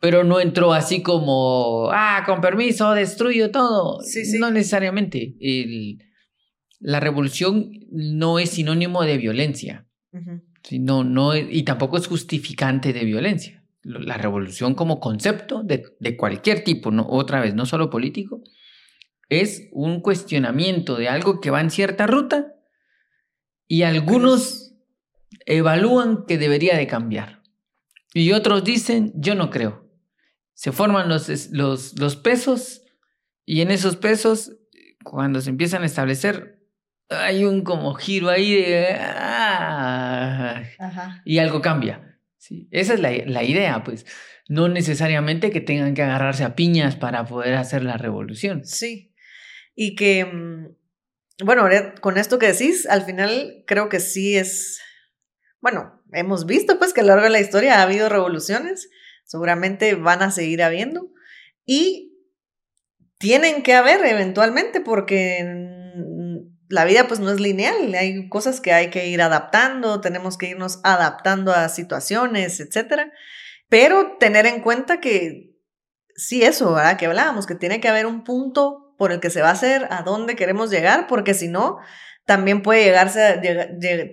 pero 0.00 0.24
no 0.24 0.40
entró 0.40 0.72
así 0.72 1.02
como, 1.02 1.90
ah, 1.92 2.22
con 2.26 2.40
permiso, 2.40 2.92
destruyo 2.92 3.50
todo. 3.50 3.98
No 4.38 4.50
necesariamente. 4.50 5.34
El, 5.40 5.98
la 6.80 7.00
revolución 7.00 7.70
no 7.90 8.38
es 8.38 8.50
sinónimo 8.50 9.02
de 9.02 9.18
violencia. 9.18 9.86
no, 10.70 11.36
y 11.36 11.62
tampoco 11.64 11.96
es 11.96 12.06
justificante 12.06 12.92
de 12.92 13.04
violencia. 13.04 13.64
La 13.82 14.18
revolución 14.18 14.74
como 14.74 15.00
concepto 15.00 15.62
de, 15.62 15.82
de 15.98 16.16
cualquier 16.16 16.62
tipo, 16.62 16.90
no, 16.90 17.06
otra 17.08 17.40
vez, 17.40 17.54
no 17.54 17.64
solo 17.64 17.90
político, 17.90 18.42
es 19.28 19.68
un 19.72 20.00
cuestionamiento 20.00 20.96
de 20.96 21.08
algo 21.08 21.40
que 21.40 21.50
va 21.50 21.60
en 21.60 21.70
cierta 21.70 22.06
ruta 22.06 22.57
y 23.68 23.82
algunos 23.82 24.74
evalúan 25.46 26.24
que 26.26 26.38
debería 26.38 26.76
de 26.76 26.86
cambiar. 26.86 27.42
Y 28.14 28.32
otros 28.32 28.64
dicen, 28.64 29.12
yo 29.14 29.34
no 29.34 29.50
creo. 29.50 29.86
Se 30.54 30.72
forman 30.72 31.08
los, 31.08 31.52
los, 31.52 31.98
los 31.98 32.16
pesos 32.16 32.82
y 33.44 33.60
en 33.60 33.70
esos 33.70 33.96
pesos, 33.96 34.56
cuando 35.04 35.40
se 35.40 35.50
empiezan 35.50 35.82
a 35.82 35.86
establecer, 35.86 36.58
hay 37.08 37.44
un 37.44 37.62
como 37.62 37.94
giro 37.94 38.28
ahí 38.28 38.54
de... 38.54 38.96
Ah, 39.00 40.62
y 41.24 41.38
algo 41.38 41.60
cambia. 41.62 42.18
¿sí? 42.36 42.68
Esa 42.70 42.94
es 42.94 43.00
la, 43.00 43.10
la 43.26 43.44
idea, 43.44 43.84
pues. 43.84 44.04
No 44.48 44.68
necesariamente 44.68 45.50
que 45.50 45.60
tengan 45.60 45.94
que 45.94 46.02
agarrarse 46.02 46.44
a 46.44 46.54
piñas 46.56 46.96
para 46.96 47.24
poder 47.26 47.54
hacer 47.54 47.84
la 47.84 47.96
revolución. 47.96 48.64
Sí. 48.64 49.14
Y 49.74 49.94
que 49.94 50.26
bueno, 51.44 51.68
con 52.00 52.18
esto 52.18 52.38
que 52.38 52.52
decís, 52.52 52.86
al 52.86 53.02
final 53.02 53.64
creo 53.66 53.88
que 53.88 54.00
sí 54.00 54.36
es, 54.36 54.80
bueno, 55.60 56.02
hemos 56.12 56.46
visto 56.46 56.78
pues 56.78 56.92
que 56.92 57.00
a 57.00 57.04
lo 57.04 57.10
largo 57.10 57.24
de 57.24 57.30
la 57.30 57.40
historia 57.40 57.78
ha 57.78 57.82
habido 57.82 58.08
revoluciones, 58.08 58.88
seguramente 59.24 59.94
van 59.94 60.22
a 60.22 60.30
seguir 60.30 60.62
habiendo 60.62 61.10
y 61.64 62.16
tienen 63.18 63.62
que 63.62 63.74
haber 63.74 64.04
eventualmente 64.04 64.80
porque 64.80 65.44
la 66.68 66.84
vida 66.84 67.06
pues 67.08 67.20
no 67.20 67.30
es 67.30 67.40
lineal, 67.40 67.94
hay 67.94 68.28
cosas 68.28 68.60
que 68.60 68.72
hay 68.72 68.90
que 68.90 69.08
ir 69.08 69.22
adaptando, 69.22 70.00
tenemos 70.00 70.38
que 70.38 70.50
irnos 70.50 70.80
adaptando 70.82 71.52
a 71.52 71.68
situaciones, 71.68 72.60
etcétera, 72.60 73.12
pero 73.68 74.16
tener 74.18 74.46
en 74.46 74.60
cuenta 74.60 75.00
que 75.00 75.56
sí 76.14 76.42
eso, 76.42 76.74
¿verdad? 76.74 76.96
Que 76.96 77.06
hablábamos, 77.06 77.46
que 77.46 77.54
tiene 77.54 77.80
que 77.80 77.88
haber 77.88 78.06
un 78.06 78.24
punto 78.24 78.87
por 78.98 79.12
el 79.12 79.20
que 79.20 79.30
se 79.30 79.40
va 79.40 79.48
a 79.48 79.52
hacer, 79.52 79.86
a 79.90 80.02
dónde 80.02 80.36
queremos 80.36 80.70
llegar, 80.70 81.06
porque 81.06 81.32
si 81.32 81.48
no, 81.48 81.78
también 82.26 82.60
puede 82.60 82.84
llegarse 82.84 83.40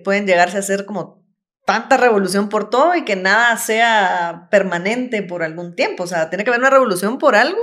pueden 0.02 0.26
llegarse 0.26 0.56
a 0.56 0.60
hacer 0.60 0.86
como 0.86 1.22
tanta 1.66 1.96
revolución 1.96 2.48
por 2.48 2.70
todo 2.70 2.94
y 2.94 3.04
que 3.04 3.16
nada 3.16 3.54
sea 3.58 4.46
permanente 4.50 5.22
por 5.22 5.42
algún 5.42 5.74
tiempo. 5.74 6.04
O 6.04 6.06
sea, 6.06 6.30
tiene 6.30 6.44
que 6.44 6.50
haber 6.50 6.60
una 6.60 6.70
revolución 6.70 7.18
por 7.18 7.34
algo 7.34 7.60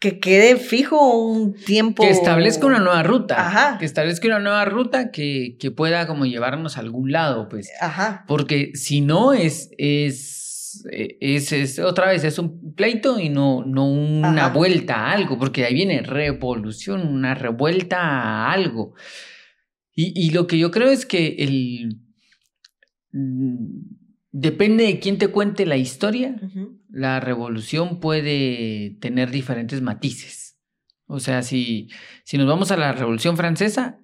que 0.00 0.18
quede 0.18 0.56
fijo 0.56 1.16
un 1.16 1.54
tiempo. 1.54 2.02
Que 2.02 2.10
establezca 2.10 2.66
una 2.66 2.80
nueva 2.80 3.04
ruta. 3.04 3.46
Ajá. 3.46 3.78
Que 3.78 3.86
establezca 3.86 4.26
una 4.26 4.40
nueva 4.40 4.64
ruta 4.64 5.10
que, 5.12 5.56
que 5.58 5.70
pueda 5.70 6.06
como 6.06 6.26
llevarnos 6.26 6.76
a 6.76 6.80
algún 6.80 7.12
lado, 7.12 7.48
pues. 7.48 7.70
Ajá. 7.80 8.24
Porque 8.26 8.72
si 8.74 9.00
no 9.00 9.32
es, 9.32 9.70
es 9.78 10.33
eh, 10.90 11.16
es, 11.20 11.78
otra 11.78 12.08
vez, 12.08 12.24
es 12.24 12.38
un 12.38 12.74
pleito 12.74 13.18
y 13.18 13.28
no, 13.28 13.64
no 13.64 13.86
una 13.86 14.48
vuelta 14.48 14.96
a 14.96 15.12
algo, 15.12 15.38
porque 15.38 15.64
ahí 15.64 15.74
viene 15.74 16.02
revolución, 16.02 17.06
una 17.06 17.34
revuelta 17.34 17.98
a 18.00 18.52
algo. 18.52 18.94
Y, 19.96 20.30
lo 20.30 20.48
que 20.48 20.58
yo 20.58 20.70
creo 20.72 20.90
es 20.90 21.06
que 21.06 21.36
el... 21.38 22.00
Mm, 23.12 23.82
depende 24.32 24.84
de 24.84 24.98
quién 24.98 25.18
te 25.18 25.28
cuente 25.28 25.66
la 25.66 25.76
historia, 25.76 26.34
la 26.90 27.20
revolución 27.20 28.00
puede 28.00 28.96
tener 29.00 29.30
diferentes 29.30 29.80
matices. 29.80 30.58
O 31.06 31.20
sea, 31.20 31.42
si, 31.42 31.88
si 32.24 32.38
nos 32.38 32.48
vamos 32.48 32.72
a 32.72 32.76
la 32.76 32.92
Revolución 32.92 33.36
Francesa, 33.36 34.00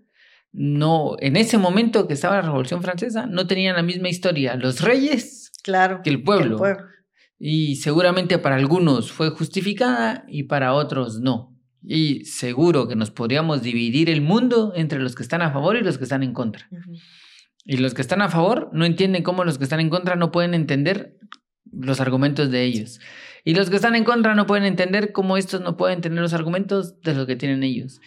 no, 0.53 1.17
en 1.19 1.37
ese 1.37 1.59
momento 1.59 2.07
que 2.07 2.15
estaba 2.15 2.37
la 2.37 2.43
Revolución 2.43 2.83
Francesa, 2.83 3.27
no 3.27 3.47
tenían 3.47 3.77
la 3.77 3.83
misma 3.83 4.09
historia 4.09 4.55
los 4.57 4.81
reyes 4.81 5.40
Claro. 5.63 6.01
Que 6.03 6.11
el 6.11 6.23
pueblo. 6.23 6.61
Y 7.39 7.77
seguramente 7.77 8.39
para 8.39 8.57
algunos 8.57 9.11
fue 9.11 9.31
justificada 9.31 10.25
y 10.29 10.45
para 10.45 10.75
otros 10.75 11.21
no. 11.21 11.57
Y 11.83 12.27
seguro 12.27 12.87
que 12.87 12.97
nos 12.97 13.11
podríamos 13.11 13.63
dividir 13.63 14.11
el 14.11 14.21
mundo 14.21 14.73
entre 14.77 14.99
los 14.99 15.15
que 15.15 15.23
están 15.23 15.41
a 15.41 15.51
favor 15.51 15.77
y 15.77 15.83
los 15.83 15.97
que 15.97 16.05
están 16.05 16.23
en 16.23 16.35
contra. 16.35 16.69
Y 17.65 17.79
los 17.79 17.95
que 17.95 18.03
están 18.03 18.21
a 18.21 18.29
favor 18.29 18.69
no 18.73 18.85
entienden 18.85 19.23
cómo 19.23 19.45
los 19.45 19.57
que 19.57 19.65
están 19.65 19.81
en 19.81 19.89
contra 19.89 20.17
no 20.17 20.31
pueden 20.31 20.53
entender 20.53 21.17
los 21.73 22.01
argumentos 22.01 22.51
de 22.51 22.65
ellos. 22.65 23.01
Y 23.45 23.55
los 23.55 23.71
que 23.71 23.77
están 23.77 23.95
en 23.97 24.05
contra 24.05 24.35
no 24.35 24.47
pueden 24.47 24.65
entender 24.65 25.13
cómo 25.13 25.37
estos 25.37 25.63
no 25.63 25.77
pueden 25.77 26.03
tener 26.03 26.21
los 26.21 26.35
argumentos 26.35 27.01
de 27.01 27.15
los 27.15 27.27
que 27.27 27.37
tienen 27.37 27.63
ellos. 27.63 28.01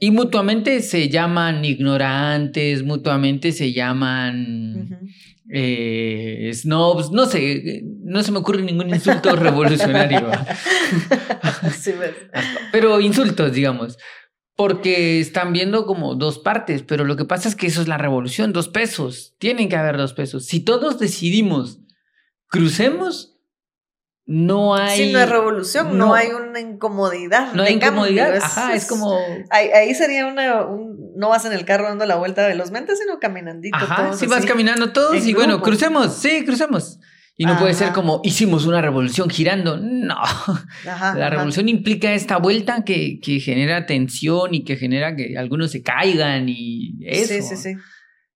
Y 0.00 0.10
mutuamente 0.10 0.80
se 0.80 1.08
llaman 1.08 1.64
ignorantes, 1.64 2.82
mutuamente 2.82 3.52
se 3.52 3.72
llaman 3.72 4.98
eh, 5.50 6.50
snobs, 6.54 7.10
no 7.10 7.26
sé, 7.26 7.82
no 8.02 8.22
se 8.22 8.32
me 8.32 8.38
ocurre 8.38 8.62
ningún 8.62 8.88
insulto 8.88 9.34
revolucionario. 9.36 10.30
pero 12.72 13.00
insultos, 13.00 13.52
digamos. 13.52 13.98
Porque 14.56 15.18
están 15.18 15.52
viendo 15.52 15.84
como 15.84 16.14
dos 16.14 16.38
partes, 16.38 16.82
pero 16.82 17.04
lo 17.04 17.16
que 17.16 17.24
pasa 17.24 17.48
es 17.48 17.56
que 17.56 17.66
eso 17.66 17.82
es 17.82 17.88
la 17.88 17.98
revolución, 17.98 18.52
dos 18.52 18.68
pesos. 18.68 19.34
Tienen 19.38 19.68
que 19.68 19.76
haber 19.76 19.96
dos 19.96 20.12
pesos. 20.12 20.46
Si 20.46 20.60
todos 20.60 21.00
decidimos, 21.00 21.80
crucemos, 22.46 23.33
no 24.26 24.74
hay. 24.74 24.96
Sí, 24.96 25.12
no 25.12 25.18
hay 25.18 25.26
revolución, 25.26 25.98
no, 25.98 26.14
hay 26.14 26.28
una 26.28 26.58
incomodidad. 26.58 27.52
No 27.52 27.62
hay 27.62 27.74
incomodidad, 27.74 28.36
ajá, 28.36 28.74
es, 28.74 28.86
como. 28.86 29.18
Ahí, 29.50 29.94
sería 29.94 30.26
una. 30.26 30.66
no 31.16 31.28
vas 31.28 31.44
en 31.44 31.52
el 31.52 31.64
carro 31.64 31.88
dando 31.88 32.06
la 32.06 32.16
vuelta 32.16 32.46
velozmente, 32.46 32.96
sino 32.96 33.18
caminandito. 33.18 33.76
Ajá, 33.76 34.14
sí, 34.14 34.26
vas 34.26 34.46
caminando 34.46 34.92
todos 34.92 35.26
y 35.26 35.34
bueno, 35.34 35.60
crucemos, 35.60 36.16
sí, 36.16 36.44
crucemos. 36.44 36.98
Y 37.36 37.46
no 37.46 37.58
puede 37.58 37.74
ser 37.74 37.92
como 37.92 38.20
hicimos 38.22 38.64
una 38.64 38.80
revolución 38.80 39.28
girando. 39.28 39.76
No. 39.76 40.22
la 40.84 41.28
revolución 41.28 41.68
implica 41.68 42.14
esta 42.14 42.38
vuelta 42.38 42.84
que, 42.84 43.18
que, 43.20 43.40
genera 43.40 43.86
tensión 43.86 44.54
y 44.54 44.62
que 44.62 44.76
genera 44.76 45.16
que 45.16 45.36
algunos 45.36 45.72
se 45.72 45.82
caigan 45.82 46.48
y 46.48 46.96
eso. 47.04 47.34
Sí, 47.34 47.42
sí, 47.42 47.56
sí. 47.56 47.74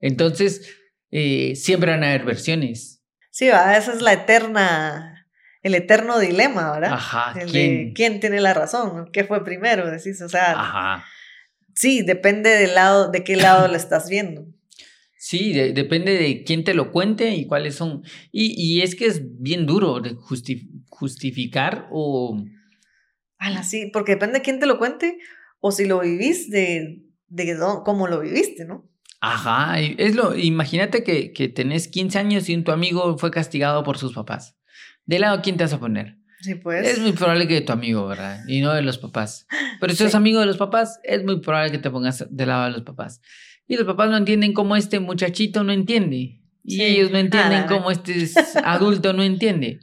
Entonces, 0.00 0.68
eh, 1.12 1.54
siempre 1.54 1.92
van 1.92 2.02
a 2.02 2.08
haber 2.08 2.24
versiones. 2.24 3.02
Sí, 3.30 3.46
esa 3.46 3.92
es 3.92 4.02
la 4.02 4.12
eterna 4.12 5.17
el 5.62 5.74
eterno 5.74 6.18
dilema, 6.18 6.72
¿verdad? 6.72 6.92
Ajá. 6.92 7.34
¿quién? 7.50 7.92
¿quién 7.92 8.20
tiene 8.20 8.40
la 8.40 8.54
razón? 8.54 9.10
¿Qué 9.12 9.24
fue 9.24 9.44
primero? 9.44 9.90
Decís, 9.90 10.20
o 10.22 10.28
sea. 10.28 10.52
Ajá. 10.52 11.04
Sí, 11.74 12.02
depende 12.02 12.50
del 12.50 12.74
lado, 12.74 13.10
de 13.10 13.24
qué 13.24 13.36
lado 13.36 13.68
lo 13.68 13.76
estás 13.76 14.08
viendo. 14.08 14.46
Sí, 15.16 15.52
depende 15.52 16.12
de 16.16 16.44
quién 16.44 16.62
te 16.62 16.74
lo 16.74 16.92
cuente 16.92 17.34
y 17.34 17.46
cuáles 17.46 17.74
son. 17.74 18.02
Y, 18.30 18.54
y 18.56 18.82
es 18.82 18.94
que 18.94 19.06
es 19.06 19.20
bien 19.40 19.66
duro 19.66 20.00
de 20.00 20.14
justificar 20.88 21.88
o. 21.90 22.40
Ala, 23.38 23.62
sí, 23.62 23.90
porque 23.92 24.12
depende 24.12 24.38
de 24.38 24.42
quién 24.42 24.60
te 24.60 24.66
lo 24.66 24.78
cuente 24.78 25.18
o 25.60 25.72
si 25.72 25.86
lo 25.86 26.00
vivís 26.00 26.50
de, 26.50 27.02
de 27.28 27.58
cómo 27.84 28.06
lo 28.08 28.20
viviste, 28.20 28.64
¿no? 28.64 28.88
Ajá, 29.20 29.80
es 29.80 30.14
lo, 30.14 30.36
imagínate 30.36 31.02
que, 31.02 31.32
que 31.32 31.48
tenés 31.48 31.88
15 31.88 32.18
años 32.18 32.48
y 32.48 32.62
tu 32.62 32.70
amigo 32.70 33.18
fue 33.18 33.32
castigado 33.32 33.82
por 33.82 33.98
sus 33.98 34.14
papás. 34.14 34.57
¿De 35.08 35.18
lado 35.18 35.40
quién 35.42 35.56
te 35.56 35.64
vas 35.64 35.72
a 35.72 35.80
poner? 35.80 36.18
Sí, 36.42 36.54
pues. 36.54 36.86
Es 36.86 36.98
muy 37.00 37.12
probable 37.12 37.48
que 37.48 37.54
de 37.54 37.60
tu 37.62 37.72
amigo, 37.72 38.06
¿verdad? 38.06 38.40
Y 38.46 38.60
no 38.60 38.74
de 38.74 38.82
los 38.82 38.98
papás. 38.98 39.46
Pero 39.80 39.94
si 39.94 40.02
eres 40.02 40.14
amigo 40.14 40.38
de 40.38 40.44
los 40.44 40.58
papás, 40.58 41.00
es 41.02 41.24
muy 41.24 41.40
probable 41.40 41.72
que 41.72 41.78
te 41.78 41.90
pongas 41.90 42.26
de 42.28 42.46
lado 42.46 42.66
de 42.66 42.72
los 42.72 42.82
papás. 42.82 43.22
Y 43.66 43.76
los 43.76 43.86
papás 43.86 44.10
no 44.10 44.18
entienden 44.18 44.52
cómo 44.52 44.76
este 44.76 45.00
muchachito 45.00 45.64
no 45.64 45.72
entiende. 45.72 46.42
Y 46.62 46.82
ellos 46.82 47.10
no 47.10 47.16
entienden 47.16 47.64
cómo 47.66 47.90
este 47.90 48.28
adulto 48.62 49.14
no 49.14 49.22
entiende. 49.22 49.80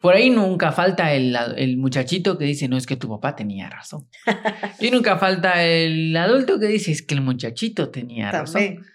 Por 0.00 0.14
ahí 0.14 0.30
nunca 0.30 0.70
falta 0.70 1.12
el, 1.12 1.36
el, 1.56 1.76
muchachito 1.76 2.38
que 2.38 2.44
dice, 2.44 2.68
no, 2.68 2.76
es 2.76 2.86
que 2.86 2.96
tu 2.96 3.08
papá 3.08 3.34
tenía 3.34 3.68
razón. 3.68 4.06
y 4.78 4.92
nunca 4.92 5.18
falta 5.18 5.64
el 5.64 6.16
adulto 6.16 6.60
que 6.60 6.66
dice, 6.66 6.92
es 6.92 7.02
que 7.02 7.16
el 7.16 7.22
muchachito 7.22 7.88
tenía 7.88 8.30
razón. 8.30 8.86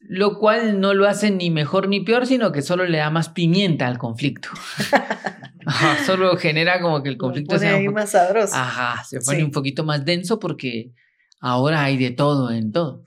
Lo 0.00 0.38
cual 0.38 0.80
no 0.80 0.94
lo 0.94 1.06
hace 1.06 1.30
ni 1.30 1.50
mejor 1.50 1.88
ni 1.88 2.00
peor, 2.00 2.26
sino 2.26 2.52
que 2.52 2.62
solo 2.62 2.86
le 2.86 2.98
da 2.98 3.10
más 3.10 3.28
pimienta 3.28 3.86
al 3.86 3.98
conflicto. 3.98 4.48
solo 6.06 6.36
genera 6.36 6.80
como 6.80 7.02
que 7.02 7.08
el 7.08 7.18
conflicto 7.18 7.58
sea 7.58 7.78
más 7.90 8.12
sabroso. 8.12 8.54
Ajá, 8.54 9.04
se 9.04 9.20
pone 9.20 9.44
un 9.44 9.50
poquito 9.50 9.84
más 9.84 10.04
denso 10.04 10.38
porque 10.38 10.92
ahora 11.40 11.84
hay 11.84 11.96
de 11.96 12.10
todo 12.10 12.50
en 12.50 12.72
todo. 12.72 13.04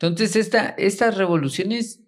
Entonces, 0.00 0.36
esta, 0.36 0.68
estas 0.70 1.16
revoluciones, 1.16 2.02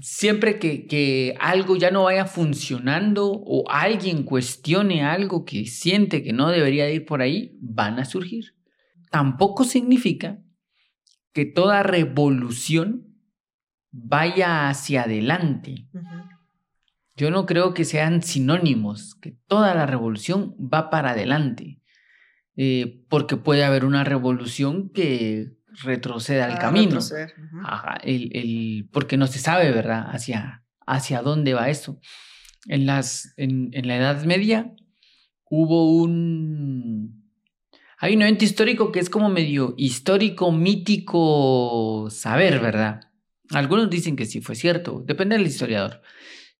siempre 0.00 0.58
que, 0.58 0.86
que 0.86 1.34
algo 1.40 1.76
ya 1.76 1.90
no 1.90 2.04
vaya 2.04 2.24
funcionando 2.26 3.30
o 3.32 3.68
alguien 3.70 4.22
cuestione 4.22 5.02
algo 5.02 5.44
que 5.44 5.66
siente 5.66 6.22
que 6.22 6.32
no 6.32 6.50
debería 6.50 6.90
ir 6.90 7.04
por 7.04 7.20
ahí, 7.20 7.56
van 7.60 7.98
a 7.98 8.04
surgir. 8.04 8.54
Tampoco 9.10 9.64
significa 9.64 10.38
que 11.36 11.44
toda 11.44 11.82
revolución 11.82 13.14
vaya 13.92 14.70
hacia 14.70 15.02
adelante. 15.02 15.86
Yo 17.14 17.30
no 17.30 17.44
creo 17.44 17.74
que 17.74 17.84
sean 17.84 18.22
sinónimos, 18.22 19.14
que 19.16 19.36
toda 19.46 19.74
la 19.74 19.84
revolución 19.84 20.56
va 20.58 20.88
para 20.88 21.10
adelante, 21.10 21.82
eh, 22.56 23.04
porque 23.10 23.36
puede 23.36 23.64
haber 23.64 23.84
una 23.84 24.02
revolución 24.02 24.88
que 24.88 25.58
retroceda 25.82 26.46
al 26.46 26.52
ah, 26.52 26.58
camino, 26.58 27.00
el, 28.02 28.88
porque 28.90 29.18
no 29.18 29.26
se 29.26 29.38
sabe, 29.38 29.70
¿verdad?, 29.72 30.06
hacia, 30.08 30.64
hacia 30.86 31.20
dónde 31.20 31.52
va 31.52 31.68
eso. 31.68 32.00
En, 32.64 32.86
las, 32.86 33.34
en, 33.36 33.68
en 33.74 33.88
la 33.88 33.98
Edad 33.98 34.24
Media 34.24 34.72
hubo 35.50 36.00
un, 36.00 37.25
hay 37.98 38.14
un 38.14 38.22
evento 38.22 38.44
histórico 38.44 38.92
que 38.92 39.00
es 39.00 39.08
como 39.08 39.28
medio 39.28 39.74
histórico, 39.78 40.52
mítico, 40.52 42.08
saber, 42.10 42.60
¿verdad? 42.60 43.12
Algunos 43.50 43.88
dicen 43.88 44.16
que 44.16 44.26
sí 44.26 44.40
fue 44.40 44.54
cierto, 44.54 45.02
depende 45.06 45.36
del 45.36 45.46
historiador, 45.46 46.02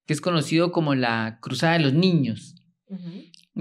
que 0.07 0.15
es 0.15 0.21
conocido 0.21 0.73
como 0.73 0.95
la 0.95 1.39
Cruzada 1.43 1.75
de 1.75 1.81
los 1.81 1.93
Niños, 1.93 2.55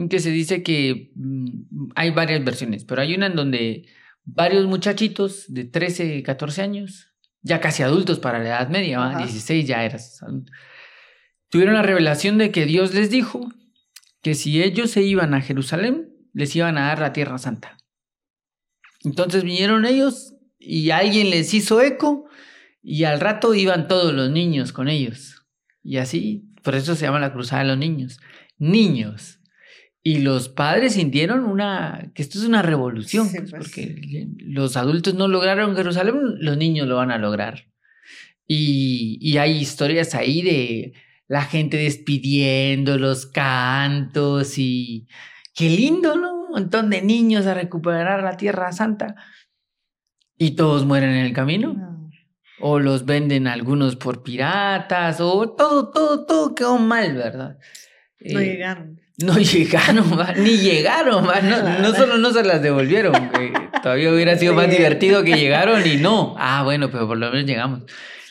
que 0.09 0.19
se 0.19 0.29
dice 0.29 0.63
que 0.63 1.11
mm, 1.15 1.91
hay 1.95 2.11
varias 2.11 2.43
versiones, 2.45 2.85
pero 2.85 3.01
hay 3.01 3.13
una 3.15 3.27
en 3.27 3.35
donde 3.35 3.87
varios 4.23 4.65
muchachitos 4.67 5.45
de 5.47 5.65
13, 5.65 6.23
14 6.23 6.61
años, 6.61 7.13
ya 7.41 7.59
casi 7.59 7.83
adultos 7.83 8.19
para 8.19 8.39
la 8.39 8.49
Edad 8.49 8.69
Media, 8.69 9.17
16 9.17 9.67
ya 9.67 9.83
eras, 9.83 10.23
tuvieron 11.49 11.75
la 11.75 11.81
revelación 11.81 12.37
de 12.37 12.51
que 12.51 12.65
Dios 12.65 12.93
les 12.93 13.09
dijo 13.09 13.51
que 14.21 14.33
si 14.33 14.63
ellos 14.63 14.91
se 14.91 15.03
iban 15.03 15.33
a 15.33 15.41
Jerusalén, 15.41 16.14
les 16.35 16.55
iban 16.55 16.77
a 16.77 16.87
dar 16.87 16.99
la 16.99 17.13
Tierra 17.13 17.37
Santa. 17.37 17.77
Entonces 19.03 19.43
vinieron 19.43 19.85
ellos 19.85 20.35
y 20.59 20.89
alguien 20.91 21.29
les 21.29 21.53
hizo 21.53 21.81
eco 21.81 22.27
y 22.83 23.05
al 23.05 23.19
rato 23.19 23.55
iban 23.55 23.87
todos 23.87 24.13
los 24.13 24.29
niños 24.29 24.73
con 24.73 24.89
ellos. 24.89 25.45
Y 25.81 25.97
así, 25.97 26.51
por 26.61 26.75
eso 26.75 26.95
se 26.95 27.05
llama 27.05 27.19
la 27.19 27.31
Cruzada 27.31 27.63
de 27.63 27.69
los 27.69 27.77
Niños. 27.77 28.19
Niños. 28.57 29.39
Y 30.03 30.19
los 30.19 30.49
padres 30.49 30.93
sintieron 30.93 31.45
una, 31.45 32.11
que 32.13 32.21
esto 32.21 32.37
es 32.37 32.45
una 32.45 32.61
revolución, 32.61 33.29
pues, 33.31 33.49
pues. 33.49 33.63
porque 33.63 34.27
los 34.37 34.77
adultos 34.77 35.15
no 35.15 35.27
lograron 35.27 35.75
Jerusalén, 35.75 36.15
los 36.39 36.57
niños 36.57 36.87
lo 36.87 36.97
van 36.97 37.11
a 37.11 37.17
lograr. 37.17 37.67
Y, 38.45 39.17
y 39.21 39.37
hay 39.37 39.57
historias 39.57 40.13
ahí 40.13 40.41
de 40.41 40.93
la 41.27 41.43
gente 41.43 41.77
despidiendo 41.77 42.99
los 42.99 43.25
cantos 43.25 44.59
y 44.59 45.07
Qué 45.55 45.69
lindo, 45.69 46.15
¿no? 46.15 46.35
Un 46.35 46.51
montón 46.51 46.89
de 46.89 47.01
niños 47.01 47.47
a 47.47 47.53
recuperar 47.53 48.21
la 48.21 48.35
Tierra 48.35 48.73
Santa. 48.73 49.15
Y 50.37 50.51
todos 50.51 50.85
mueren 50.85 51.11
en 51.11 51.25
el 51.25 51.33
camino. 51.33 52.11
O 52.59 52.79
los 52.79 53.05
venden 53.05 53.47
algunos 53.47 53.95
por 53.95 54.21
piratas, 54.21 55.21
o 55.21 55.49
todo, 55.51 55.91
todo, 55.91 56.25
todo 56.25 56.55
quedó 56.55 56.77
mal, 56.77 57.15
¿verdad? 57.15 57.57
No 58.19 58.39
eh, 58.39 58.45
llegaron. 58.45 59.01
No 59.17 59.37
llegaron, 59.37 60.05
ni 60.37 60.57
llegaron, 60.57 61.25
no, 61.25 61.79
no, 61.79 61.95
solo 61.95 62.17
no 62.17 62.31
se 62.31 62.43
las 62.43 62.61
devolvieron, 62.61 63.13
todavía 63.83 64.11
hubiera 64.11 64.37
sido 64.37 64.53
más 64.53 64.69
divertido 64.69 65.23
que 65.23 65.37
llegaron 65.37 65.87
y 65.87 65.95
no. 65.95 66.35
Ah, 66.37 66.63
bueno, 66.63 66.91
pero 66.91 67.07
por 67.07 67.17
lo 67.17 67.31
menos 67.31 67.45
llegamos. 67.45 67.83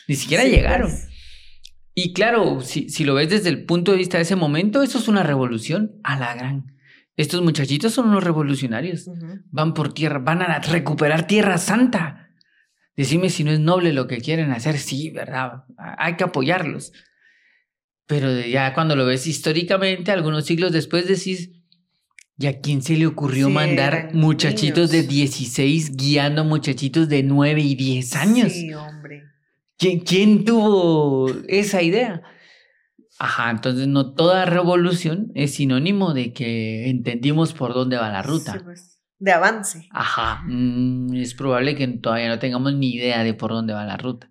Ni 0.07 0.15
siquiera 0.15 0.43
llegaron. 0.43 0.89
Pues. 0.89 1.09
Y 1.95 2.13
claro, 2.13 2.61
si, 2.61 2.89
si 2.89 3.03
lo 3.03 3.15
ves 3.15 3.29
desde 3.29 3.49
el 3.49 3.65
punto 3.65 3.93
de 3.93 3.97
vista 3.97 4.17
de 4.17 4.23
ese 4.23 4.35
momento, 4.35 4.83
eso 4.83 4.99
es 4.99 5.07
una 5.07 5.23
revolución 5.23 5.93
a 6.03 6.19
la 6.19 6.35
gran. 6.35 6.74
Estos 7.17 7.41
muchachitos 7.41 7.93
son 7.93 8.09
unos 8.09 8.23
revolucionarios. 8.23 9.09
Van 9.51 9.73
por 9.73 9.93
tierra, 9.93 10.19
van 10.19 10.41
a 10.41 10.59
recuperar 10.59 11.27
Tierra 11.27 11.57
Santa. 11.57 12.29
Decime 12.97 13.29
si 13.29 13.43
no 13.43 13.51
es 13.51 13.59
noble 13.59 13.93
lo 13.93 14.07
que 14.07 14.19
quieren 14.19 14.51
hacer. 14.51 14.77
Sí, 14.77 15.11
¿verdad? 15.11 15.63
Hay 15.77 16.15
que 16.15 16.25
apoyarlos. 16.25 16.91
Pero 18.05 18.39
ya 18.41 18.73
cuando 18.73 18.95
lo 18.95 19.05
ves 19.05 19.27
históricamente, 19.27 20.11
algunos 20.11 20.45
siglos 20.45 20.71
después 20.71 21.07
decís, 21.07 21.51
¿y 22.37 22.47
a 22.47 22.59
quién 22.59 22.81
se 22.81 22.97
le 22.97 23.07
ocurrió 23.07 23.49
mandar 23.49 24.13
muchachitos 24.13 24.91
de 24.91 25.03
16 25.03 25.95
guiando 25.95 26.43
muchachitos 26.43 27.09
de 27.09 27.23
9 27.23 27.61
y 27.61 27.75
10 27.75 28.15
años? 28.15 28.51
Sí, 28.51 28.73
hombre. 28.73 29.23
¿Quién, 29.77 29.99
quién 29.99 30.45
tuvo 30.45 31.29
esa 31.47 31.81
idea? 31.81 32.21
Ajá, 33.17 33.49
entonces 33.49 33.87
no 33.87 34.13
toda 34.13 34.45
revolución 34.45 35.31
es 35.35 35.55
sinónimo 35.55 36.13
de 36.13 36.33
que 36.33 36.89
entendimos 36.89 37.53
por 37.53 37.73
dónde 37.73 37.97
va 37.97 38.09
la 38.09 38.21
ruta. 38.21 38.61
Pues, 38.63 39.01
de 39.19 39.31
avance. 39.31 39.87
Ajá, 39.91 40.43
mm, 40.45 41.13
es 41.15 41.33
probable 41.33 41.75
que 41.75 41.87
todavía 41.87 42.27
no 42.27 42.39
tengamos 42.39 42.73
ni 42.73 42.93
idea 42.93 43.23
de 43.23 43.33
por 43.33 43.51
dónde 43.51 43.73
va 43.73 43.85
la 43.85 43.97
ruta. 43.97 44.29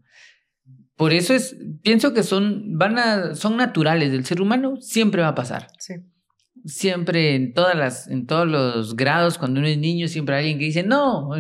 Por 0.97 1.13
eso 1.13 1.35
es, 1.35 1.57
pienso 1.83 2.15
que 2.15 2.23
son, 2.23 2.79
van 2.79 2.99
a, 2.99 3.35
son 3.35 3.57
naturales 3.57 4.13
del 4.13 4.25
ser 4.25 4.41
humano, 4.41 4.77
siempre 4.81 5.23
va 5.23 5.29
a 5.29 5.35
pasar. 5.35 5.69
Sí. 5.79 5.95
Siempre 6.67 7.35
en 7.35 7.53
todas 7.53 7.75
las, 7.75 8.09
en 8.09 8.27
todos 8.27 8.47
los 8.47 8.95
grados, 8.95 9.39
cuando 9.39 9.61
uno 9.61 9.69
es 9.69 9.79
niño, 9.79 10.09
siempre 10.09 10.37
hay 10.37 10.43
alguien 10.43 10.59
que 10.59 10.67
dice, 10.67 10.83
no, 10.83 11.31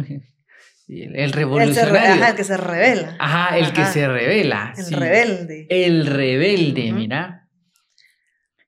el, 0.88 1.32
revolucionario. 1.32 2.26
El, 2.26 2.34
que 2.34 2.44
se 2.44 2.56
revela. 2.56 3.16
Ajá, 3.18 3.58
el 3.58 3.72
que 3.72 3.84
se 3.86 4.06
revela. 4.06 4.74
El 4.76 4.92
rebelde. 4.92 5.66
El 5.70 6.06
rebelde, 6.06 6.92
mira. 6.92 7.48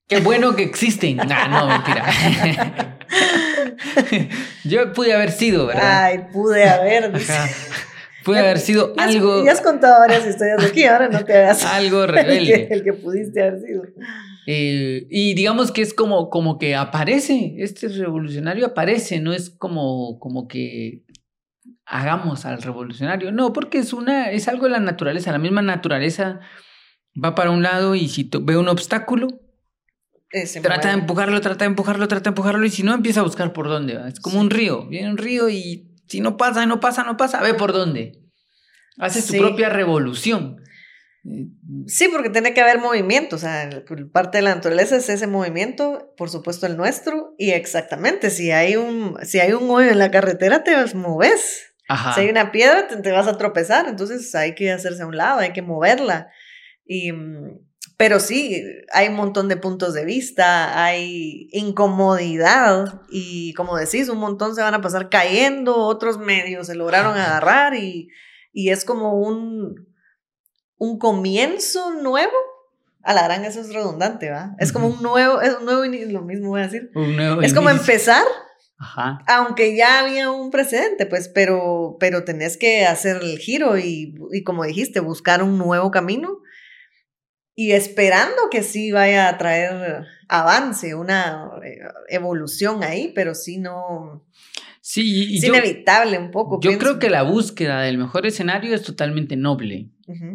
Qué 0.09 0.21
bueno 0.21 0.55
que 0.55 0.63
existen. 0.63 1.17
no, 1.17 1.49
no, 1.49 1.69
mentira. 1.69 2.05
Yo 4.65 4.93
pude 4.93 5.13
haber 5.13 5.33
sido, 5.33 5.67
¿verdad? 5.67 6.05
Ay, 6.05 6.27
pude 6.33 6.69
haber. 6.69 7.13
Pude 8.25 8.41
haber 8.41 8.59
sido 8.59 8.93
algo. 8.97 9.45
Ya 9.45 9.53
has 9.53 9.61
contado 9.61 10.01
varias 10.01 10.27
historias 10.27 10.61
de 10.61 10.67
aquí, 10.67 10.85
ahora 10.85 11.09
no 11.09 11.25
te 11.25 11.33
hagas. 11.33 11.65
algo 11.73 12.07
rebelde. 12.07 12.67
El 12.71 12.83
que, 12.83 12.93
pudiste 12.93 13.41
haber 13.41 13.61
sido. 13.61 13.85
Eh, 14.49 15.07
y 15.11 15.35
digamos 15.35 15.71
que 15.71 15.83
es 15.83 15.95
como, 15.95 16.29
como 16.31 16.59
que 16.59 16.75
aparece, 16.75 17.55
este 17.59 17.89
revolucionario 17.89 18.67
aparece, 18.67 19.21
no 19.21 19.33
es 19.33 19.51
como, 19.51 20.19
como 20.19 20.49
que 20.49 21.03
hagamos 21.87 22.45
al 22.45 22.61
revolucionario. 22.61 23.33
No, 23.33 23.53
porque 23.53 23.79
es 23.79 23.93
una, 23.93 24.31
es 24.31 24.49
algo 24.49 24.65
de 24.65 24.71
la 24.71 24.81
naturaleza. 24.81 25.33
La 25.33 25.39
misma 25.39 25.63
naturaleza 25.63 26.41
va 27.23 27.35
para 27.35 27.51
un 27.51 27.63
lado 27.63 27.95
y 27.95 28.09
si 28.09 28.29
ve 28.43 28.57
un 28.57 28.69
obstáculo, 28.69 29.29
trata 30.63 30.89
de 30.89 30.95
empujarlo, 30.95 31.41
trata 31.41 31.65
de 31.65 31.71
empujarlo, 31.71 32.09
trata 32.09 32.25
de 32.25 32.29
empujarlo 32.31 32.67
y 32.67 32.71
si 32.71 32.83
no 32.83 32.93
empieza 32.93 33.21
a 33.21 33.25
buscar 33.25 33.53
por 33.53 33.69
dónde 33.69 33.97
va. 33.97 34.09
Es 34.09 34.21
como 34.21 34.41
un 34.41 34.51
río, 34.51 34.87
viene 34.89 35.11
un 35.11 35.17
río 35.17 35.49
y 35.49 35.95
si 36.09 36.21
no 36.21 36.37
pasa, 36.37 36.67
no 36.67 36.81
pasa, 36.81 37.05
no 37.05 37.17
pasa, 37.17 37.41
ve 37.41 37.55
por 37.55 37.73
dónde. 37.73 38.21
Hace 38.99 39.23
su 39.23 39.37
propia 39.37 39.69
revolución. 39.69 40.63
Sí, 41.87 42.09
porque 42.13 42.31
tiene 42.31 42.55
que 42.55 42.61
haber 42.61 42.79
movimiento, 42.79 43.35
o 43.35 43.39
sea, 43.39 43.69
parte 44.13 44.39
de 44.39 44.43
la 44.43 44.55
naturaleza 44.55 44.97
es 44.97 45.09
ese 45.09 45.27
movimiento, 45.27 46.15
por 46.17 46.31
supuesto 46.31 46.67
el 46.67 46.77
nuestro, 46.77 47.35
y 47.37 47.51
exactamente, 47.51 48.31
si 48.31 48.53
hay 48.53 48.77
un, 48.77 49.17
si 49.25 49.41
hay 49.41 49.53
un 49.53 49.69
hoyo 49.69 49.91
en 49.91 49.99
la 49.99 50.13
carretera, 50.13 50.63
te 50.63 50.73
moves. 50.95 51.66
Si 52.15 52.21
hay 52.21 52.29
una 52.29 52.51
piedra, 52.51 52.89
te, 52.89 53.13
vas 53.13 53.29
a 53.29 53.39
tropezar, 53.39 53.89
entonces 53.89 54.35
hay 54.35 54.55
que 54.55 54.73
hacerse 54.73 55.03
a 55.03 55.07
un 55.07 55.17
lado, 55.17 55.39
hay 55.39 55.53
que 55.53 55.63
moverla. 55.63 56.31
Y, 56.85 57.13
mm, 57.13 57.61
pero 57.97 58.19
sí, 58.21 58.63
hay 58.93 59.09
un 59.09 59.15
montón 59.15 59.49
de 59.49 59.57
puntos 59.57 59.95
de 59.95 60.05
vista, 60.05 60.83
hay 60.85 61.49
incomodidad 61.53 63.03
y 63.09 63.55
como 63.55 63.77
decís, 63.77 64.09
un 64.09 64.19
montón 64.19 64.55
se 64.55 64.63
van 64.63 64.75
a 64.75 64.81
pasar 64.81 65.09
cayendo, 65.09 65.77
otros 65.77 66.19
medios 66.19 66.67
se 66.67 66.75
lograron 66.75 67.17
agarrar 67.17 67.75
y, 67.75 68.09
y 68.53 68.71
es 68.71 68.85
como 68.85 69.15
un, 69.15 69.87
un 70.77 70.99
comienzo 70.99 71.95
nuevo. 71.95 72.35
A 73.03 73.15
la 73.15 73.23
gran 73.23 73.45
eso 73.45 73.61
es 73.61 73.73
redundante, 73.73 74.31
¿va? 74.31 74.57
Es 74.59 74.73
como 74.73 74.89
un 74.89 75.01
nuevo, 75.01 75.41
es 75.41 75.55
un 75.55 75.65
nuevo 75.65 75.85
lo 75.85 76.23
mismo 76.23 76.49
voy 76.49 76.63
a 76.63 76.65
decir. 76.65 76.91
es 77.43 77.55
como 77.55 77.71
empezar 77.71 78.25
Ajá. 78.79 79.21
Aunque 79.27 79.77
ya 79.77 80.01
había 80.01 80.31
un 80.31 80.51
precedente, 80.51 81.07
pues, 81.07 81.29
pero, 81.29 81.97
pero 81.99 82.25
tenés 82.25 82.57
que 82.57 82.85
hacer 82.85 83.17
el 83.23 83.39
giro 83.39 83.79
y, 83.79 84.15
y, 84.33 84.43
como 84.43 84.65
dijiste, 84.65 85.01
buscar 85.01 85.43
un 85.43 85.57
nuevo 85.57 85.91
camino 85.91 86.41
y 87.59 87.73
esperando 87.73 88.51
que 88.51 88.63
sí 88.63 88.93
vaya 88.93 89.31
a 89.31 89.39
traer 89.39 90.05
avance, 90.29 90.95
una 90.95 91.51
eh, 91.65 91.79
evolución 92.11 92.85
ahí, 92.85 93.13
pero 93.15 93.35
sí 93.35 93.57
no. 93.57 94.23
Sí, 94.83 95.39
es 95.39 95.45
inevitable 95.45 96.19
un 96.19 96.31
poco. 96.31 96.61
Yo 96.61 96.79
creo 96.79 96.99
que 96.99 97.09
la 97.09 97.23
búsqueda 97.23 97.81
del 97.81 97.97
mejor 97.97 98.27
escenario 98.27 98.75
es 98.75 98.83
totalmente 98.83 99.37
noble. 99.37 99.89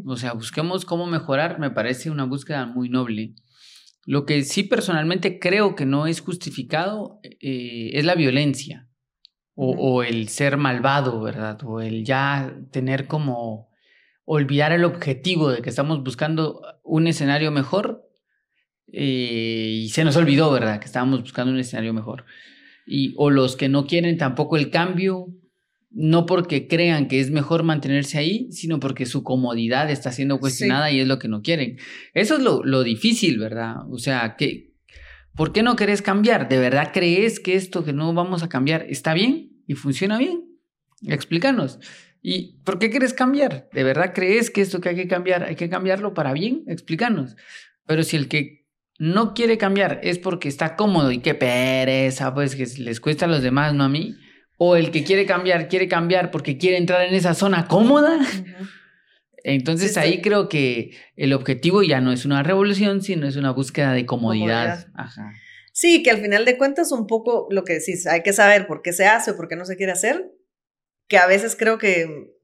O 0.06 0.18
sea, 0.18 0.34
busquemos 0.34 0.84
cómo 0.84 1.06
mejorar, 1.06 1.60
me 1.60 1.70
parece 1.70 2.10
una 2.10 2.26
búsqueda 2.26 2.66
muy 2.66 2.90
noble. 2.90 3.36
Lo 4.06 4.26
que 4.26 4.44
sí 4.44 4.64
personalmente 4.64 5.40
creo 5.40 5.76
que 5.76 5.86
no 5.86 6.08
es 6.08 6.22
justificado 6.22 7.20
eh, 7.24 7.92
es 7.94 8.06
la 8.06 8.16
violencia 8.16 8.88
o, 9.54 9.72
o, 9.72 10.04
el 10.04 10.30
ser 10.30 10.58
malvado, 10.58 11.22
¿verdad? 11.22 11.60
O 11.64 11.82
el 11.82 12.04
ya 12.04 12.56
tener 12.72 13.08
como 13.08 13.70
olvidar 14.26 14.72
el 14.72 14.86
objetivo 14.86 15.50
de 15.50 15.62
que 15.62 15.70
estamos 15.70 16.04
buscando 16.04 16.62
un 16.84 17.08
escenario 17.08 17.52
mejor 17.52 18.12
eh, 18.92 19.82
y 19.84 19.90
se 19.90 20.04
nos 20.04 20.16
olvidó, 20.18 20.52
¿verdad? 20.52 20.80
Que 20.80 20.86
estábamos 20.86 21.22
buscando 21.22 21.54
un 21.54 21.60
escenario 21.60 21.94
mejor. 21.94 22.26
Y, 22.86 23.14
o 23.18 23.30
los 23.30 23.56
que 23.56 23.70
no 23.70 23.88
quieren 23.88 24.18
tampoco 24.18 24.58
el 24.58 24.70
cambio, 24.70 25.28
no 25.92 26.26
porque 26.26 26.68
crean 26.68 27.08
que 27.08 27.20
es 27.20 27.32
mejor 27.32 27.64
mantenerse 27.64 28.18
ahí, 28.18 28.52
sino 28.52 28.80
porque 28.80 29.06
su 29.06 29.24
comodidad 29.24 29.92
está 29.92 30.12
siendo 30.12 30.40
cuestionada 30.40 30.90
y 30.92 31.02
es 31.02 31.08
lo 31.08 31.20
que 31.20 31.28
no 31.28 31.42
quieren. 31.42 31.78
Eso 32.14 32.36
es 32.36 32.42
lo, 32.42 32.64
lo 32.64 32.84
difícil, 32.84 33.40
¿verdad? 33.40 33.76
O 33.90 33.98
sea, 33.98 34.36
que, 34.38 34.74
¿por 35.36 35.52
qué 35.52 35.64
no 35.64 35.76
querés 35.76 36.02
cambiar? 36.02 36.48
¿De 36.48 36.60
verdad 36.60 36.92
crees 36.94 37.40
que 37.40 37.56
esto 37.56 37.84
que 37.84 37.92
no 37.92 38.14
vamos 38.14 38.42
a 38.42 38.50
cambiar 38.50 38.86
está 38.90 39.14
bien 39.14 39.64
y 39.68 39.76
funciona 39.76 40.18
bien? 40.18 40.46
Explícanos. 41.06 41.80
¿Y 42.22 42.60
por 42.64 42.80
qué 42.80 42.90
quieres 42.90 43.14
cambiar? 43.14 43.68
¿De 43.74 43.84
verdad 43.84 44.14
crees 44.14 44.50
que 44.50 44.62
esto 44.62 44.80
que 44.80 44.90
hay 44.90 44.96
que 44.96 45.08
cambiar 45.08 45.44
hay 45.44 45.56
que 45.56 45.70
cambiarlo 45.70 46.14
para 46.14 46.32
bien? 46.32 46.64
Explícanos. 46.68 47.36
Pero 47.86 48.04
si 48.04 48.16
el 48.16 48.28
que 48.28 48.68
no 48.98 49.34
quiere 49.34 49.58
cambiar 49.58 50.00
es 50.04 50.20
porque 50.20 50.48
está 50.48 50.76
cómodo 50.76 51.12
y 51.12 51.20
qué 51.20 51.34
pereza, 51.34 52.34
pues 52.34 52.56
que 52.56 52.68
les 52.82 53.02
cuesta 53.02 53.26
a 53.26 53.28
los 53.28 53.42
demás, 53.42 53.74
no 53.74 53.84
a 53.84 53.90
mí, 53.90 54.16
o 54.64 54.76
el 54.76 54.92
que 54.92 55.04
quiere 55.04 55.26
cambiar 55.26 55.68
quiere 55.68 55.88
cambiar 55.88 56.30
porque 56.30 56.60
quiere 56.60 56.78
entrar 56.78 57.02
en 57.02 57.16
esa 57.16 57.34
zona 57.34 57.68
cómoda, 57.68 58.20
entonces 59.44 59.98
ahí 59.98 60.22
creo 60.22 60.50
que 60.50 60.92
el 61.16 61.34
objetivo 61.34 61.82
ya 61.82 62.00
no 62.00 62.12
es 62.12 62.26
una 62.26 62.44
revolución, 62.44 63.02
sino 63.02 63.28
es 63.28 63.38
una 63.38 63.50
búsqueda 63.50 63.94
de 63.94 64.06
comodidad. 64.06 64.86
Sí, 65.74 66.04
que 66.04 66.12
al 66.12 66.22
final 66.22 66.46
de 66.46 66.60
cuentas 66.60 66.92
un 66.92 67.08
poco 67.08 67.48
lo 67.50 67.64
que 67.64 67.74
decís, 67.74 68.06
hay 68.06 68.22
que 68.22 68.34
saber 68.34 68.68
por 68.68 68.84
qué 68.84 68.94
se 68.94 69.08
hace 69.08 69.32
o 69.32 69.36
por 69.36 69.48
qué 69.48 69.56
no 69.56 69.66
se 69.66 69.78
quiere 69.78 69.94
hacer, 69.94 70.32
que 71.08 71.18
a 71.18 71.26
veces 71.26 71.56
creo 71.56 71.80
que 71.80 72.36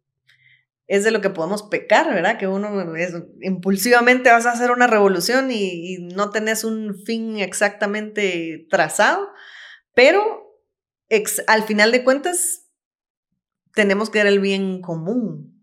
es 0.88 1.04
de 1.04 1.12
lo 1.12 1.22
que 1.22 1.30
podemos 1.30 1.62
pecar, 1.62 2.12
¿verdad? 2.12 2.40
Que 2.40 2.48
uno 2.48 2.96
es, 2.96 3.14
impulsivamente 3.42 4.32
vas 4.32 4.48
a 4.48 4.54
hacer 4.54 4.72
una 4.72 4.88
revolución 4.88 5.52
y, 5.52 6.00
no 6.16 6.32
tenés 6.32 6.64
un 6.64 6.96
fin 7.06 7.38
exactamente 7.38 8.66
trazado, 8.72 9.30
pero 9.94 10.47
al 11.48 11.64
final 11.64 11.92
de 11.92 12.04
cuentas 12.04 12.68
tenemos 13.74 14.10
que 14.10 14.20
ver 14.20 14.28
el 14.28 14.40
bien 14.40 14.82
común. 14.82 15.54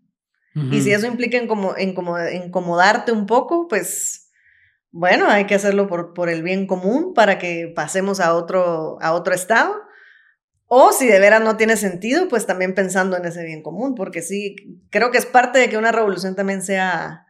Y 0.71 0.81
si 0.81 0.93
eso 0.93 1.05
implica 1.05 1.37
en 1.37 1.49
incomodarte 1.89 3.11
un 3.11 3.25
poco, 3.25 3.67
pues 3.67 4.31
bueno, 4.91 5.27
hay 5.27 5.47
que 5.47 5.55
hacerlo 5.55 5.87
por, 5.87 6.13
por 6.13 6.29
el 6.29 6.43
bien 6.43 6.65
común 6.65 7.13
para 7.13 7.37
que 7.37 7.73
pasemos 7.75 8.21
a 8.21 8.33
otro, 8.33 8.97
a 9.01 9.11
otro 9.11 9.33
estado. 9.33 9.75
O 10.67 10.93
si 10.93 11.07
de 11.07 11.19
veras 11.19 11.41
no 11.41 11.57
tiene 11.57 11.75
sentido, 11.75 12.29
pues 12.29 12.45
también 12.45 12.73
pensando 12.73 13.17
en 13.17 13.25
ese 13.25 13.43
bien 13.43 13.61
común, 13.61 13.95
porque 13.95 14.21
sí, 14.21 14.55
creo 14.89 15.11
que 15.11 15.17
es 15.17 15.25
parte 15.25 15.59
de 15.59 15.69
que 15.69 15.77
una 15.77 15.91
revolución 15.91 16.37
también 16.37 16.61
sea 16.61 17.25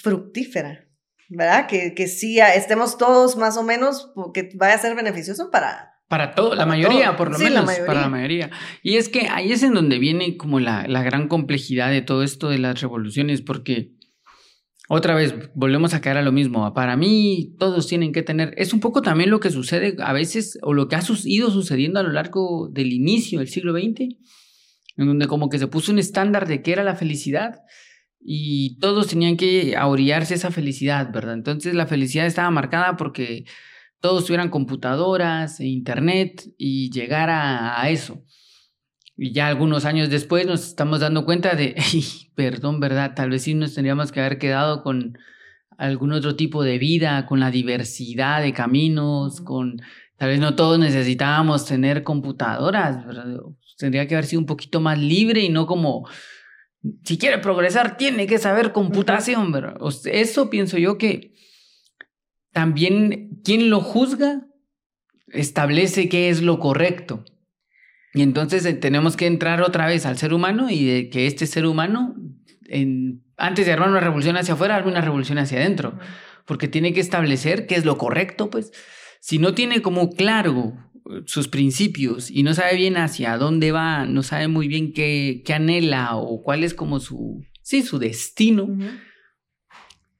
fructífera, 0.00 0.86
¿verdad? 1.28 1.66
Que, 1.66 1.94
que 1.94 2.06
sí 2.06 2.38
estemos 2.38 2.96
todos 2.96 3.36
más 3.36 3.56
o 3.56 3.64
menos, 3.64 4.12
que 4.32 4.50
vaya 4.54 4.74
a 4.74 4.78
ser 4.78 4.94
beneficioso 4.94 5.50
para... 5.50 5.93
Para 6.08 6.34
todo, 6.34 6.54
la 6.54 6.66
mayoría, 6.66 7.16
por 7.16 7.32
lo 7.32 7.38
menos, 7.38 7.64
para 7.86 8.02
la 8.02 8.08
mayoría. 8.08 8.50
Y 8.82 8.96
es 8.96 9.08
que 9.08 9.28
ahí 9.28 9.52
es 9.52 9.62
en 9.62 9.74
donde 9.74 9.98
viene 9.98 10.36
como 10.36 10.60
la, 10.60 10.86
la 10.86 11.02
gran 11.02 11.28
complejidad 11.28 11.90
de 11.90 12.02
todo 12.02 12.22
esto 12.22 12.50
de 12.50 12.58
las 12.58 12.80
revoluciones, 12.80 13.40
porque 13.40 13.94
otra 14.88 15.14
vez, 15.14 15.34
volvemos 15.54 15.94
a 15.94 16.02
caer 16.02 16.18
a 16.18 16.22
lo 16.22 16.30
mismo. 16.30 16.72
Para 16.74 16.96
mí, 16.96 17.56
todos 17.58 17.86
tienen 17.86 18.12
que 18.12 18.22
tener. 18.22 18.52
Es 18.58 18.74
un 18.74 18.80
poco 18.80 19.00
también 19.00 19.30
lo 19.30 19.40
que 19.40 19.50
sucede 19.50 19.96
a 19.98 20.12
veces, 20.12 20.58
o 20.62 20.74
lo 20.74 20.88
que 20.88 20.96
ha 20.96 21.02
ido 21.24 21.50
sucediendo 21.50 22.00
a 22.00 22.02
lo 22.02 22.12
largo 22.12 22.68
del 22.70 22.92
inicio 22.92 23.38
del 23.38 23.48
siglo 23.48 23.72
XX, 23.72 24.14
en 24.96 25.06
donde 25.06 25.26
como 25.26 25.48
que 25.48 25.58
se 25.58 25.68
puso 25.68 25.90
un 25.90 25.98
estándar 25.98 26.46
de 26.46 26.60
qué 26.60 26.72
era 26.72 26.84
la 26.84 26.96
felicidad 26.96 27.60
y 28.20 28.78
todos 28.78 29.08
tenían 29.08 29.36
que 29.36 29.74
aurearse 29.76 30.34
esa 30.34 30.50
felicidad, 30.50 31.10
¿verdad? 31.12 31.34
Entonces 31.34 31.74
la 31.74 31.86
felicidad 31.86 32.26
estaba 32.26 32.50
marcada 32.50 32.96
porque 32.96 33.44
todos 34.04 34.26
tuvieran 34.26 34.50
computadoras 34.50 35.60
e 35.60 35.64
internet 35.64 36.52
y 36.58 36.90
llegar 36.90 37.30
a 37.30 37.88
eso. 37.88 38.22
Y 39.16 39.32
ya 39.32 39.46
algunos 39.46 39.84
años 39.84 40.10
después 40.10 40.46
nos 40.46 40.66
estamos 40.66 41.00
dando 41.00 41.24
cuenta 41.24 41.54
de, 41.54 41.76
perdón, 42.34 42.80
¿verdad? 42.80 43.14
Tal 43.14 43.30
vez 43.30 43.42
sí 43.42 43.54
nos 43.54 43.74
tendríamos 43.74 44.10
que 44.10 44.20
haber 44.20 44.38
quedado 44.38 44.82
con 44.82 45.16
algún 45.78 46.12
otro 46.12 46.36
tipo 46.36 46.62
de 46.62 46.78
vida, 46.78 47.26
con 47.26 47.40
la 47.40 47.50
diversidad 47.50 48.42
de 48.42 48.52
caminos, 48.52 49.40
con 49.40 49.80
tal 50.16 50.30
vez 50.30 50.40
no 50.40 50.54
todos 50.54 50.78
necesitábamos 50.78 51.64
tener 51.64 52.02
computadoras, 52.02 53.06
¿verdad? 53.06 53.40
Tendría 53.78 54.06
que 54.06 54.14
haber 54.14 54.26
sido 54.26 54.40
un 54.40 54.46
poquito 54.46 54.80
más 54.80 54.98
libre 54.98 55.40
y 55.40 55.48
no 55.48 55.66
como, 55.66 56.08
si 57.04 57.18
quiere 57.18 57.38
progresar, 57.38 57.96
tiene 57.96 58.26
que 58.26 58.38
saber 58.38 58.72
computación, 58.72 59.52
¿verdad? 59.52 59.76
Eso 60.06 60.50
pienso 60.50 60.78
yo 60.78 60.98
que 60.98 61.33
también 62.54 63.40
quien 63.44 63.68
lo 63.68 63.80
juzga 63.80 64.46
establece 65.26 66.08
qué 66.08 66.30
es 66.30 66.40
lo 66.40 66.60
correcto. 66.60 67.24
Y 68.14 68.22
entonces 68.22 68.64
eh, 68.64 68.74
tenemos 68.74 69.16
que 69.16 69.26
entrar 69.26 69.60
otra 69.60 69.86
vez 69.86 70.06
al 70.06 70.16
ser 70.16 70.32
humano 70.32 70.70
y 70.70 70.84
de 70.84 71.10
que 71.10 71.26
este 71.26 71.46
ser 71.46 71.66
humano, 71.66 72.14
en, 72.68 73.24
antes 73.36 73.66
de 73.66 73.72
armar 73.72 73.90
una 73.90 74.00
revolución 74.00 74.36
hacia 74.36 74.54
afuera, 74.54 74.76
arme 74.76 74.92
una 74.92 75.00
revolución 75.00 75.38
hacia 75.38 75.58
adentro. 75.58 75.98
Porque 76.46 76.68
tiene 76.68 76.92
que 76.92 77.00
establecer 77.00 77.66
qué 77.66 77.74
es 77.74 77.84
lo 77.84 77.98
correcto, 77.98 78.50
pues. 78.50 78.70
Si 79.20 79.38
no 79.38 79.52
tiene 79.52 79.82
como 79.82 80.10
claro 80.10 80.74
eh, 81.10 81.22
sus 81.26 81.48
principios 81.48 82.30
y 82.30 82.44
no 82.44 82.54
sabe 82.54 82.76
bien 82.76 82.96
hacia 82.96 83.36
dónde 83.36 83.72
va, 83.72 84.06
no 84.06 84.22
sabe 84.22 84.46
muy 84.46 84.68
bien 84.68 84.92
qué, 84.92 85.42
qué 85.44 85.54
anhela 85.54 86.14
o 86.14 86.40
cuál 86.40 86.62
es 86.62 86.72
como 86.72 87.00
su, 87.00 87.44
sí, 87.62 87.82
su 87.82 87.98
destino, 87.98 88.68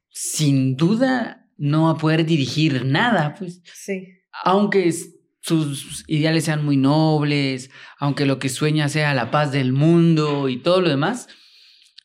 sin 0.09 0.75
duda 0.75 1.44
no 1.57 1.85
va 1.85 1.91
a 1.93 1.97
poder 1.97 2.25
dirigir 2.25 2.85
nada, 2.85 3.35
pues. 3.39 3.63
Sí. 3.75 4.09
Aunque 4.43 4.93
sus 5.41 6.05
ideales 6.07 6.45
sean 6.45 6.65
muy 6.65 6.77
nobles, 6.77 7.71
aunque 7.99 8.27
lo 8.27 8.39
que 8.39 8.49
sueña 8.49 8.89
sea 8.89 9.15
la 9.15 9.31
paz 9.31 9.53
del 9.53 9.73
mundo 9.73 10.49
y 10.49 10.63
todo 10.63 10.81
lo 10.81 10.89
demás, 10.89 11.29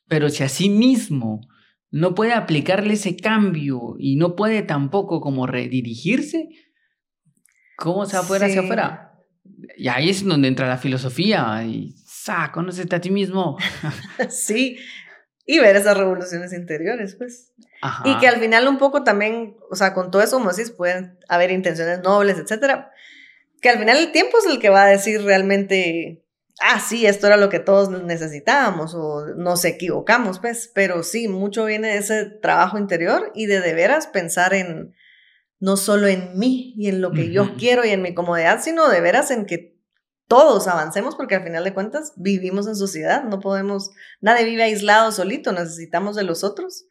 pero 0.08 0.30
si 0.30 0.44
a 0.44 0.50
sí 0.50 0.70
mismo 0.70 1.42
no 1.92 2.14
puede 2.16 2.34
aplicarle 2.34 2.94
ese 2.94 3.16
cambio 3.16 3.96
y 3.98 4.16
no 4.18 4.36
puede 4.36 4.62
tampoco 4.62 5.22
como 5.22 5.48
redirigirse, 5.48 6.50
¿cómo 7.78 8.06
se 8.06 8.18
va 8.18 8.24
a 8.24 8.28
poder 8.28 8.44
hacia 8.44 8.62
afuera? 8.62 9.14
Y 9.78 9.88
ahí 9.88 10.10
es 10.10 10.26
donde 10.26 10.48
entra 10.48 10.68
la 10.68 10.78
filosofía 10.78 11.64
y 11.66 11.96
¡sa! 12.06 12.52
Conócete 12.52 12.96
a 12.96 13.02
ti 13.02 13.10
mismo. 13.10 13.58
sí, 14.30 14.78
y 15.46 15.60
ver 15.60 15.76
esas 15.76 15.98
revoluciones 15.98 16.54
interiores, 16.54 17.16
pues. 17.16 17.54
Y 18.04 18.18
que 18.18 18.28
al 18.28 18.40
final 18.40 18.68
un 18.68 18.78
poco 18.78 19.04
también, 19.04 19.58
o 19.70 19.76
sea, 19.76 19.94
con 19.94 20.12
todo 20.12 20.22
eso, 20.22 20.38
como 20.38 20.52
decís, 20.52 20.72
pueden 20.72 21.18
haber 21.30 21.52
intenciones 21.52 22.02
nobles, 22.02 22.38
etcétera, 22.38 22.92
que 23.62 23.70
al 23.70 23.80
final 23.80 23.98
el 23.98 24.12
tiempo 24.12 24.38
es 24.38 24.46
el 24.46 24.60
que 24.60 24.70
va 24.70 24.84
a 24.84 24.90
decir 24.90 25.22
realmente, 25.24 26.26
ah, 26.60 26.80
sí, 26.80 27.06
esto 27.06 27.28
era 27.28 27.38
lo 27.38 27.50
que 27.50 27.60
todos 27.60 27.90
necesitábamos 27.90 28.96
o 28.96 29.26
nos 29.36 29.64
equivocamos, 29.64 30.40
pues, 30.40 30.70
pero 30.74 31.04
sí, 31.04 31.28
mucho 31.28 31.66
viene 31.66 31.90
de 31.90 31.98
ese 31.98 32.26
trabajo 32.26 32.78
interior 32.78 33.32
y 33.34 33.46
de 33.46 33.62
de 33.62 33.74
veras 33.74 34.08
pensar 34.08 34.54
en 34.54 34.94
no 35.60 35.76
solo 35.78 36.08
en 36.08 36.38
mí 36.38 36.74
y 36.78 36.88
en 36.88 37.02
lo 37.02 37.12
que 37.12 37.32
yo 37.32 37.56
quiero 37.58 37.84
y 37.86 37.90
en 37.90 38.02
mi 38.02 38.14
comodidad, 38.14 38.62
sino 38.62 38.88
de 38.90 39.02
veras 39.02 39.30
en 39.30 39.46
que 39.46 39.78
todos 40.28 40.68
avancemos 40.68 41.16
porque 41.16 41.36
al 41.36 41.44
final 41.44 41.64
de 41.64 41.74
cuentas 41.74 42.14
vivimos 42.16 42.68
en 42.68 42.76
sociedad, 42.76 43.24
no 43.24 43.40
podemos, 43.40 43.90
nadie 44.22 44.46
vive 44.46 44.64
aislado 44.64 45.12
solito, 45.12 45.52
necesitamos 45.52 46.16
de 46.16 46.24
los 46.24 46.44
otros. 46.44 46.86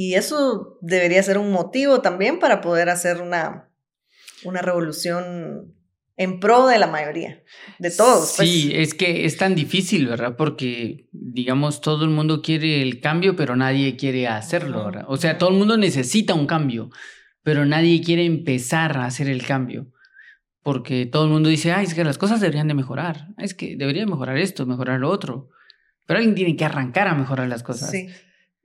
Y 0.00 0.14
eso 0.14 0.78
debería 0.80 1.20
ser 1.24 1.38
un 1.38 1.50
motivo 1.50 2.00
también 2.02 2.38
para 2.38 2.60
poder 2.60 2.88
hacer 2.88 3.20
una, 3.20 3.68
una 4.44 4.62
revolución 4.62 5.74
en 6.16 6.38
pro 6.38 6.68
de 6.68 6.78
la 6.78 6.86
mayoría, 6.86 7.42
de 7.80 7.90
todos. 7.90 8.34
Pues. 8.36 8.48
Sí, 8.48 8.70
es 8.72 8.94
que 8.94 9.24
es 9.24 9.36
tan 9.38 9.56
difícil, 9.56 10.06
¿verdad? 10.06 10.36
Porque, 10.36 11.08
digamos, 11.10 11.80
todo 11.80 12.04
el 12.04 12.10
mundo 12.10 12.42
quiere 12.42 12.80
el 12.80 13.00
cambio, 13.00 13.34
pero 13.34 13.56
nadie 13.56 13.96
quiere 13.96 14.28
hacerlo, 14.28 14.84
¿verdad? 14.84 15.04
O 15.08 15.16
sea, 15.16 15.36
todo 15.36 15.50
el 15.50 15.56
mundo 15.56 15.76
necesita 15.76 16.32
un 16.32 16.46
cambio, 16.46 16.90
pero 17.42 17.66
nadie 17.66 18.00
quiere 18.00 18.24
empezar 18.24 18.98
a 18.98 19.06
hacer 19.06 19.28
el 19.28 19.44
cambio. 19.44 19.90
Porque 20.62 21.06
todo 21.06 21.24
el 21.24 21.30
mundo 21.30 21.48
dice, 21.48 21.72
ay, 21.72 21.86
es 21.86 21.94
que 21.94 22.04
las 22.04 22.18
cosas 22.18 22.40
deberían 22.40 22.68
de 22.68 22.74
mejorar, 22.74 23.30
es 23.36 23.52
que 23.52 23.74
debería 23.74 24.06
mejorar 24.06 24.38
esto, 24.38 24.64
mejorar 24.64 25.00
lo 25.00 25.10
otro. 25.10 25.48
Pero 26.06 26.18
alguien 26.18 26.36
tiene 26.36 26.54
que 26.54 26.64
arrancar 26.64 27.08
a 27.08 27.14
mejorar 27.14 27.48
las 27.48 27.64
cosas. 27.64 27.90
Sí. 27.90 28.06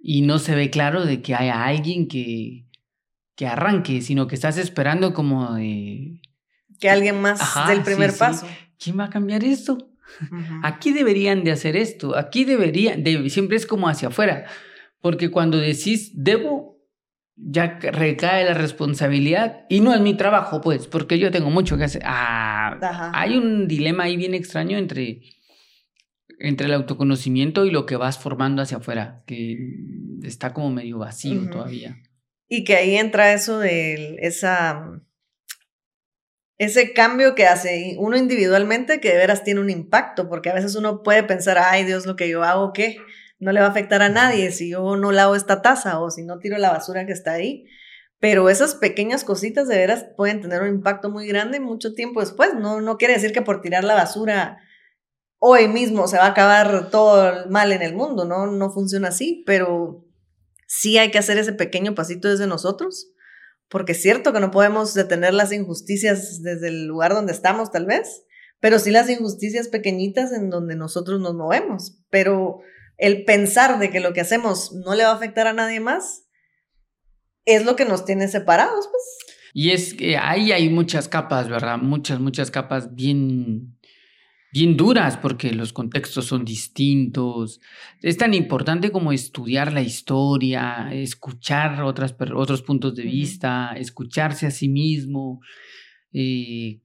Y 0.05 0.21
no 0.21 0.37
se 0.37 0.53
ve 0.53 0.69
claro 0.69 1.05
de 1.05 1.21
que 1.21 1.33
haya 1.33 1.63
alguien 1.63 2.09
que, 2.09 2.67
que 3.35 3.47
arranque, 3.47 4.01
sino 4.01 4.27
que 4.27 4.35
estás 4.35 4.57
esperando 4.57 5.13
como 5.13 5.55
de 5.55 6.21
que 6.83 6.89
alguien 6.89 7.21
más 7.21 7.39
del 7.67 7.81
primer 7.81 8.11
paso. 8.17 8.45
¿quién 8.77 8.99
va 8.99 9.05
a 9.05 9.09
cambiar 9.09 9.45
esto? 9.45 9.77
Aquí 10.63 10.91
deberían 10.91 11.45
de 11.45 11.51
hacer 11.51 11.77
esto, 11.77 12.17
aquí 12.17 12.43
deberían, 12.43 13.03
de, 13.03 13.29
siempre 13.29 13.55
es 13.55 13.65
como 13.65 13.87
hacia 13.87 14.09
afuera, 14.09 14.45
porque 14.99 15.31
cuando 15.31 15.57
decís 15.57 16.11
debo, 16.13 16.77
ya 17.35 17.79
recae 17.79 18.43
la 18.43 18.53
responsabilidad 18.53 19.65
y 19.69 19.79
no 19.79 19.93
es 19.93 20.01
mi 20.01 20.15
trabajo, 20.15 20.59
pues, 20.59 20.87
porque 20.87 21.17
yo 21.17 21.31
tengo 21.31 21.49
mucho 21.49 21.77
que 21.77 21.85
hacer. 21.85 22.03
Ah, 22.05 23.11
hay 23.13 23.37
un 23.37 23.67
dilema 23.67 24.03
ahí 24.03 24.17
bien 24.17 24.33
extraño 24.33 24.77
entre, 24.77 25.21
entre 26.39 26.67
el 26.67 26.73
autoconocimiento 26.73 27.65
y 27.65 27.71
lo 27.71 27.85
que 27.85 27.95
vas 27.95 28.17
formando 28.19 28.61
hacia 28.61 28.77
afuera, 28.77 29.23
que 29.25 29.57
está 30.23 30.53
como 30.53 30.69
medio 30.69 30.99
vacío 30.99 31.49
todavía. 31.49 31.97
Y 32.47 32.63
que 32.63 32.75
ahí 32.75 32.95
entra 32.95 33.33
eso 33.33 33.59
de 33.59 34.17
esa 34.19 35.01
ese 36.57 36.93
cambio 36.93 37.35
que 37.35 37.45
hace 37.45 37.95
uno 37.97 38.17
individualmente 38.17 38.99
que 38.99 39.09
de 39.09 39.17
veras 39.17 39.43
tiene 39.43 39.59
un 39.59 39.69
impacto, 39.69 40.29
porque 40.29 40.49
a 40.49 40.53
veces 40.53 40.75
uno 40.75 41.03
puede 41.03 41.23
pensar, 41.23 41.57
ay 41.57 41.83
Dios, 41.83 42.05
lo 42.05 42.15
que 42.15 42.29
yo 42.29 42.43
hago, 42.43 42.73
¿qué? 42.73 42.97
No 43.39 43.51
le 43.51 43.59
va 43.59 43.67
a 43.67 43.69
afectar 43.69 44.01
a 44.01 44.09
nadie 44.09 44.51
si 44.51 44.69
yo 44.69 44.95
no 44.95 45.11
lavo 45.11 45.35
esta 45.35 45.61
taza 45.61 45.99
o 45.99 46.11
si 46.11 46.23
no 46.23 46.39
tiro 46.39 46.57
la 46.57 46.71
basura 46.71 47.05
que 47.05 47.11
está 47.11 47.33
ahí. 47.33 47.65
Pero 48.19 48.49
esas 48.49 48.75
pequeñas 48.75 49.25
cositas 49.25 49.67
de 49.67 49.75
veras 49.75 50.05
pueden 50.15 50.39
tener 50.39 50.61
un 50.61 50.69
impacto 50.69 51.09
muy 51.09 51.27
grande 51.27 51.59
mucho 51.59 51.93
tiempo 51.93 52.21
después. 52.21 52.53
No, 52.53 52.79
no 52.79 52.97
quiere 52.97 53.15
decir 53.15 53.33
que 53.33 53.41
por 53.41 53.61
tirar 53.61 53.83
la 53.83 53.95
basura 53.95 54.59
hoy 55.45 55.67
mismo 55.67 56.07
se 56.07 56.17
va 56.17 56.23
a 56.23 56.29
acabar 56.29 56.89
todo 56.89 57.49
mal 57.49 57.71
en 57.73 57.81
el 57.81 57.95
mundo, 57.95 58.23
¿no? 58.23 58.47
No 58.47 58.71
funciona 58.71 59.09
así, 59.09 59.43
pero 59.45 60.05
sí 60.67 60.97
hay 60.97 61.11
que 61.11 61.17
hacer 61.17 61.37
ese 61.37 61.51
pequeño 61.51 61.95
pasito 61.95 62.29
desde 62.29 62.47
nosotros 62.47 63.13
porque 63.73 63.93
es 63.93 64.01
cierto 64.03 64.33
que 64.33 64.39
no 64.39 64.51
podemos 64.51 64.93
detener 64.93 65.33
las 65.33 65.51
injusticias 65.51 66.43
desde 66.43 66.67
el 66.67 66.85
lugar 66.85 67.15
donde 67.15 67.33
estamos, 67.33 67.71
tal 67.71 67.87
vez, 67.87 68.23
pero 68.59 68.77
sí 68.77 68.91
las 68.91 69.09
injusticias 69.09 69.67
pequeñitas 69.67 70.31
en 70.31 70.51
donde 70.51 70.75
nosotros 70.75 71.19
nos 71.19 71.33
movemos. 71.33 71.97
Pero 72.11 72.59
el 72.97 73.25
pensar 73.25 73.79
de 73.79 73.89
que 73.89 73.99
lo 73.99 74.13
que 74.13 74.21
hacemos 74.21 74.73
no 74.73 74.93
le 74.93 75.03
va 75.03 75.09
a 75.09 75.15
afectar 75.15 75.47
a 75.47 75.53
nadie 75.53 75.79
más 75.79 76.27
es 77.45 77.65
lo 77.65 77.75
que 77.75 77.85
nos 77.85 78.05
tiene 78.05 78.27
separados, 78.27 78.87
pues. 78.91 79.03
Y 79.55 79.71
es 79.71 79.95
que 79.95 80.17
ahí 80.17 80.51
hay 80.51 80.69
muchas 80.69 81.07
capas, 81.07 81.49
¿verdad? 81.49 81.77
Muchas, 81.79 82.19
muchas 82.19 82.51
capas 82.51 82.93
bien 82.93 83.79
bien 84.53 84.77
duras 84.77 85.17
porque 85.17 85.51
los 85.51 85.73
contextos 85.73 86.25
son 86.25 86.45
distintos. 86.45 87.59
Es 88.03 88.17
tan 88.17 88.35
importante 88.35 88.91
como 88.91 89.11
estudiar 89.11 89.73
la 89.73 89.81
historia, 89.81 90.89
escuchar 90.93 91.81
otras, 91.81 92.15
otros 92.35 92.61
puntos 92.61 92.95
de 92.95 93.01
vista, 93.01 93.73
escucharse 93.75 94.45
a 94.45 94.51
sí 94.51 94.69
mismo. 94.69 95.41
Eh, 96.13 96.81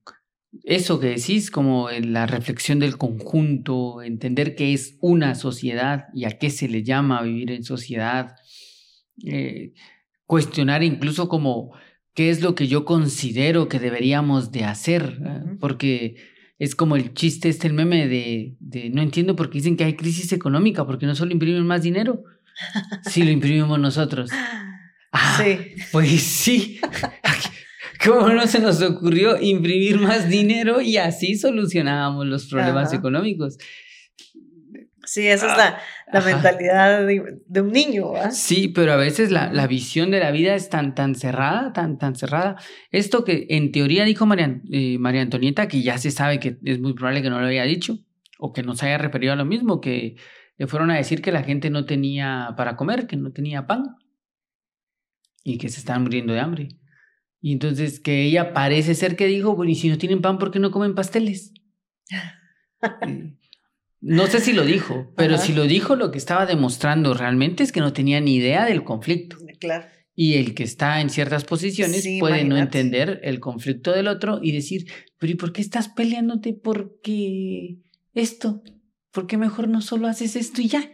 eso 0.65 0.99
que 0.99 1.09
decís, 1.09 1.51
como 1.51 1.91
la 1.91 2.27
reflexión 2.27 2.79
del 2.79 2.97
conjunto, 2.97 4.01
entender 4.01 4.55
qué 4.55 4.73
es 4.73 4.97
una 5.03 5.35
sociedad 5.35 6.07
y 6.15 6.25
a 6.25 6.39
qué 6.39 6.49
se 6.49 6.69
le 6.69 6.83
llama 6.83 7.21
vivir 7.21 7.51
en 7.51 7.65
sociedad. 7.65 8.35
Eh, 9.27 9.75
cuestionar 10.25 10.83
incluso 10.83 11.29
como 11.29 11.73
qué 12.15 12.31
es 12.31 12.41
lo 12.41 12.55
que 12.55 12.67
yo 12.67 12.87
considero 12.87 13.69
que 13.69 13.79
deberíamos 13.79 14.53
de 14.53 14.65
hacer, 14.65 15.19
porque 15.61 16.17
es 16.59 16.75
como 16.75 16.97
el 16.97 17.15
chiste, 17.15 17.49
este 17.49 17.69
el 17.69 17.73
meme 17.73 18.09
de, 18.09 18.57
de, 18.59 18.91
no 18.91 19.03
entiendo 19.03 19.37
por 19.37 19.51
qué 19.51 19.59
dicen 19.59 19.77
que 19.77 19.85
hay 19.85 19.95
crisis 19.95 20.33
económica, 20.33 20.85
porque 20.87 21.07
no 21.07 21.15
solo 21.15 21.33
imprimen 21.33 21.67
más 21.67 21.83
dinero, 21.83 22.25
si 23.09 23.23
lo 23.23 23.31
imprimimos 23.31 23.79
nosotros. 23.79 24.31
Ah, 25.11 25.43
sí. 25.43 25.59
Pues 25.91 26.21
sí. 26.21 26.79
¿Cómo 28.05 28.29
no 28.29 28.47
se 28.47 28.61
nos 28.61 28.83
ocurrió 28.83 29.41
imprimir 29.41 29.99
más 29.99 30.29
dinero 30.29 30.83
y 30.83 30.99
así 30.99 31.35
solucionábamos 31.35 32.27
los 32.27 32.45
problemas 32.45 32.93
económicos? 32.93 33.57
Sí, 35.19 35.27
esa 35.27 35.51
es 35.51 35.57
la, 35.59 35.81
la 36.13 36.21
mentalidad 36.21 37.05
de, 37.05 37.61
un 37.61 37.73
niño. 37.73 38.13
Sí, 38.31 38.69
pero 38.69 38.93
a 38.93 38.97
veces 38.97 39.33
la, 39.33 39.53
la, 39.53 39.67
visión 39.67 40.13
de 40.13 40.21
la 40.21 40.31
vida 40.31 40.55
es 40.55 40.69
tan, 40.69 40.95
tan 40.95 41.17
cerrada, 41.17 41.73
tan, 41.73 41.99
tan 41.99 42.15
cerrada. 42.15 42.55
Esto 42.93 43.25
que 43.25 43.49
en 43.51 43.73
teoría 43.73 44.05
dijo 44.05 44.25
María, 44.27 44.61
eh, 44.71 44.97
María 45.01 45.23
Antonieta, 45.23 45.67
que 45.67 45.83
ya 45.83 45.99
se 45.99 46.13
sabe 46.13 46.39
que 46.39 46.57
es 46.63 46.79
muy 46.79 46.95
probable 46.95 47.21
que 47.21 47.31
no 47.31 47.41
lo 47.41 47.49
haya 47.49 47.65
dicho, 47.65 47.99
o 48.39 48.53
que 48.53 48.63
nos 48.63 48.81
haya 48.85 48.97
referido 48.97 49.33
a 49.33 49.37
lo 49.37 49.45
mismo, 49.45 49.81
que 49.81 50.15
le 50.57 50.69
fueron 50.69 50.93
a 50.93 50.97
decir 50.97 51.21
que 51.21 51.33
la 51.33 51.43
gente 51.43 51.69
no 51.69 51.85
tenía 51.85 52.55
para 52.57 52.77
comer, 52.77 53.09
que 53.09 53.17
no 53.17 53.33
tenía 53.33 53.67
pan, 53.67 53.97
y 55.43 55.59
que 55.59 55.69
se 55.69 55.81
estaban 55.81 56.05
muriendo 56.05 56.33
de 56.33 56.39
hambre. 56.39 56.69
Y 57.41 57.55
entonces 57.55 57.99
que 57.99 58.23
ella 58.23 58.53
parece 58.53 58.95
ser 58.95 59.17
que 59.17 59.27
dijo, 59.27 59.57
bueno, 59.57 59.73
y 59.73 59.75
si 59.75 59.89
no 59.89 59.99
tienen 59.99 60.23
pan, 60.23 60.39
¿por 60.39 60.53
qué 60.53 60.61
no 60.61 60.71
comen 60.71 60.95
pasteles? 60.95 61.53
Eh, 62.81 63.38
no 64.01 64.27
sé 64.27 64.41
si 64.41 64.53
lo 64.53 64.65
dijo, 64.65 65.13
pero 65.17 65.39
si 65.39 65.53
lo 65.53 65.65
dijo, 65.65 65.97
lo 65.97 66.11
que 66.11 66.19
estaba 66.19 66.47
demostrando 66.47 67.15
realmente 67.15 67.65
es 67.65 67.73
que 67.73 67.81
no 67.81 67.93
tenía 67.93 68.21
ni 68.21 68.37
idea 68.37 68.65
del 68.65 68.85
conflicto. 68.85 69.39
Claro. 69.59 69.87
Y 70.15 70.35
el 70.35 70.55
que 70.55 70.65
está 70.65 71.01
en 71.01 71.11
ciertas 71.11 71.45
posiciones 71.45 72.07
puede 72.19 72.45
no 72.45 72.57
entender 72.57 73.21
el 73.23 73.41
conflicto 73.41 73.93
del 73.93 74.09
otro 74.09 74.41
y 74.43 74.53
decir, 74.53 74.87
pero 75.19 75.33
¿y 75.33 75.37
por 75.37 75.53
qué 75.53 75.61
estás 75.61 75.89
peleándote 75.89 76.55
porque 76.55 77.79
esto? 78.15 78.63
¿Por 79.13 79.27
qué 79.27 79.37
mejor 79.37 79.69
no 79.69 79.81
solo 79.81 80.07
haces 80.09 80.37
esto 80.37 80.61
y 80.61 80.69
ya? 80.69 80.91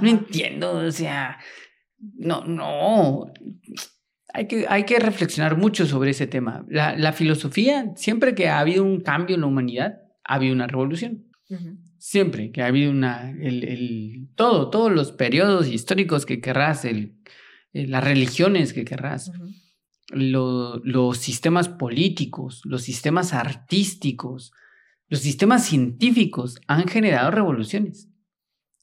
No 0.00 0.08
entiendo, 0.08 0.72
o 0.72 0.90
sea, 0.90 1.38
no, 1.98 2.44
no. 2.44 3.32
Hay 4.32 4.48
que, 4.48 4.66
hay 4.68 4.84
que 4.84 4.98
reflexionar 4.98 5.56
mucho 5.56 5.86
sobre 5.86 6.10
ese 6.10 6.26
tema. 6.26 6.66
La, 6.68 6.96
la 6.96 7.12
filosofía, 7.12 7.92
siempre 7.96 8.34
que 8.34 8.48
ha 8.48 8.58
habido 8.58 8.84
un 8.84 9.00
cambio 9.00 9.36
en 9.36 9.42
la 9.42 9.46
humanidad, 9.46 10.00
ha 10.24 10.34
habido 10.34 10.54
una 10.54 10.66
revolución. 10.66 11.24
Siempre 11.98 12.52
que 12.52 12.62
ha 12.62 12.66
habido 12.66 12.90
una, 12.90 13.30
el, 13.30 13.64
el, 13.64 14.28
todo, 14.34 14.70
todos 14.70 14.92
los 14.92 15.12
periodos 15.12 15.68
históricos 15.68 16.26
que 16.26 16.40
querrás, 16.40 16.84
el, 16.84 17.16
eh, 17.72 17.86
las 17.86 18.04
religiones 18.04 18.72
que 18.72 18.84
querrás, 18.84 19.32
los 20.08 21.18
sistemas 21.18 21.68
políticos, 21.68 22.62
los 22.64 22.82
sistemas 22.82 23.32
artísticos, 23.32 24.52
los 25.08 25.20
sistemas 25.20 25.64
científicos 25.64 26.60
han 26.66 26.86
generado 26.86 27.30
revoluciones, 27.30 28.08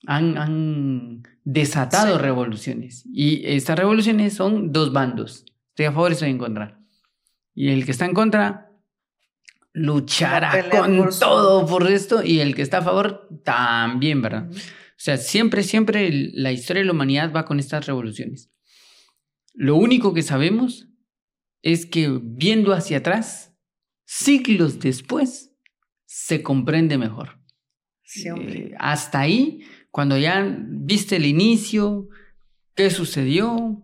han, 0.06 0.38
han 0.38 1.24
desatado 1.44 2.18
revoluciones. 2.18 3.04
Y 3.12 3.46
estas 3.46 3.80
revoluciones 3.80 4.34
son 4.34 4.72
dos 4.72 4.92
bandos. 4.92 5.46
Estoy 5.70 5.86
a 5.86 5.92
favor 5.92 6.12
y 6.12 6.14
estoy 6.14 6.30
en 6.30 6.38
contra. 6.38 6.80
Y 7.56 7.70
el 7.70 7.86
que 7.86 7.92
está 7.92 8.06
en 8.06 8.14
contra 8.14 8.73
luchará 9.74 10.70
con 10.70 11.10
todo 11.20 11.66
por 11.66 11.90
esto 11.92 12.24
y 12.24 12.40
el 12.40 12.56
que 12.56 12.62
está 12.62 12.78
a 12.78 12.84
favor 12.84 13.28
también, 13.44 14.22
¿verdad? 14.22 14.50
O 14.52 15.04
sea, 15.04 15.18
siempre, 15.18 15.64
siempre 15.64 16.10
la 16.34 16.52
historia 16.52 16.82
de 16.82 16.86
la 16.86 16.94
humanidad 16.94 17.34
va 17.34 17.46
con 17.46 17.60
estas 17.60 17.86
revoluciones. 17.88 18.52
Lo 19.54 19.76
único 19.76 20.14
que 20.14 20.22
sabemos 20.22 20.88
es 21.62 21.86
que 21.86 22.20
viendo 22.22 22.74
hacia 22.74 23.00
atrás, 23.00 23.56
siglos 24.06 24.80
después, 24.80 25.52
se 26.06 26.44
comprende 26.44 26.98
mejor. 26.98 27.40
Eh, 28.26 28.74
hasta 28.78 29.22
ahí, 29.22 29.62
cuando 29.90 30.18
ya 30.18 30.56
viste 30.68 31.16
el 31.16 31.26
inicio, 31.26 32.08
qué 32.76 32.92
sucedió, 32.92 33.84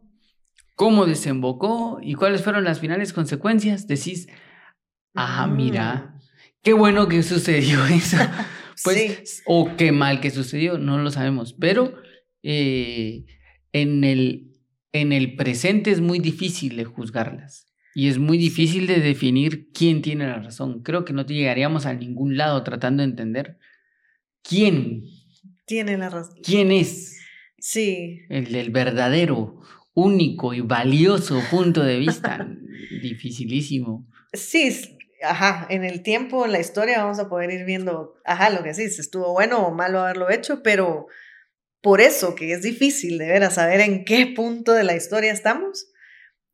cómo 0.75 1.06
desembocó 1.06 1.99
y 2.02 2.13
cuáles 2.13 2.43
fueron 2.43 2.63
las 2.63 2.80
finales 2.80 3.13
consecuencias, 3.13 3.88
decís, 3.88 4.28
ah, 5.19 5.47
mira, 5.47 6.15
qué 6.63 6.73
bueno 6.73 7.08
que 7.08 7.23
sucedió 7.23 7.86
eso. 7.88 8.17
Pues, 8.82 9.43
o 9.45 9.75
qué 9.75 9.91
mal 9.91 10.21
que 10.21 10.32
sucedió, 10.32 10.77
no 10.77 10.99
lo 10.99 11.12
sabemos. 11.12 11.51
Pero 11.51 11.95
eh, 12.43 13.25
en, 13.73 14.05
el, 14.05 14.55
en 14.93 15.12
el 15.12 15.36
presente 15.36 15.91
es 15.91 15.99
muy 15.99 16.19
difícil 16.19 16.77
de 16.77 16.86
juzgarlas. 16.86 17.67
Y 17.93 18.08
es 18.08 18.19
muy 18.19 18.38
difícil 18.38 18.88
de 18.88 19.01
definir 19.01 19.69
quién 19.73 20.01
tiene 20.01 20.27
la 20.27 20.39
razón. 20.39 20.82
Creo 20.82 21.03
que 21.03 21.12
no 21.12 21.25
llegaríamos 21.25 21.86
a 21.86 21.93
ningún 21.93 22.38
lado 22.38 22.63
tratando 22.63 23.03
de 23.03 23.10
entender 23.10 23.58
quién 24.43 25.03
tiene 25.65 25.97
la 25.97 26.10
razón. 26.10 26.38
¿Quién 26.41 26.71
es? 26.71 27.19
Sí. 27.58 28.21
El 28.29 28.49
del 28.53 28.69
verdadero, 28.69 29.60
único 29.93 30.53
y 30.53 30.62
valioso 30.62 31.41
punto 31.51 31.84
de 31.84 31.99
vista. 31.99 32.49
Dificilísimo. 33.01 34.08
Sí, 34.32 34.71
ajá, 35.23 35.67
en 35.69 35.84
el 35.84 36.03
tiempo, 36.03 36.45
en 36.45 36.51
la 36.51 36.60
historia 36.60 37.03
vamos 37.03 37.19
a 37.19 37.29
poder 37.29 37.51
ir 37.51 37.65
viendo, 37.65 38.15
ajá, 38.25 38.49
lo 38.49 38.63
que 38.63 38.73
sí, 38.73 38.89
si 38.89 39.01
estuvo 39.01 39.32
bueno 39.34 39.67
o 39.67 39.71
malo 39.71 39.99
haberlo 39.99 40.29
hecho, 40.29 40.63
pero 40.63 41.08
por 41.82 42.01
eso 42.01 42.36
que 42.36 42.53
es 42.53 42.62
difícil 42.62 43.17
de 43.17 43.27
ver 43.27 43.49
saber 43.51 43.82
en 43.82 44.05
qué 44.05 44.34
punto 44.36 44.73
de 44.73 44.84
la 44.84 44.95
historia 44.95 45.32
estamos, 45.32 45.88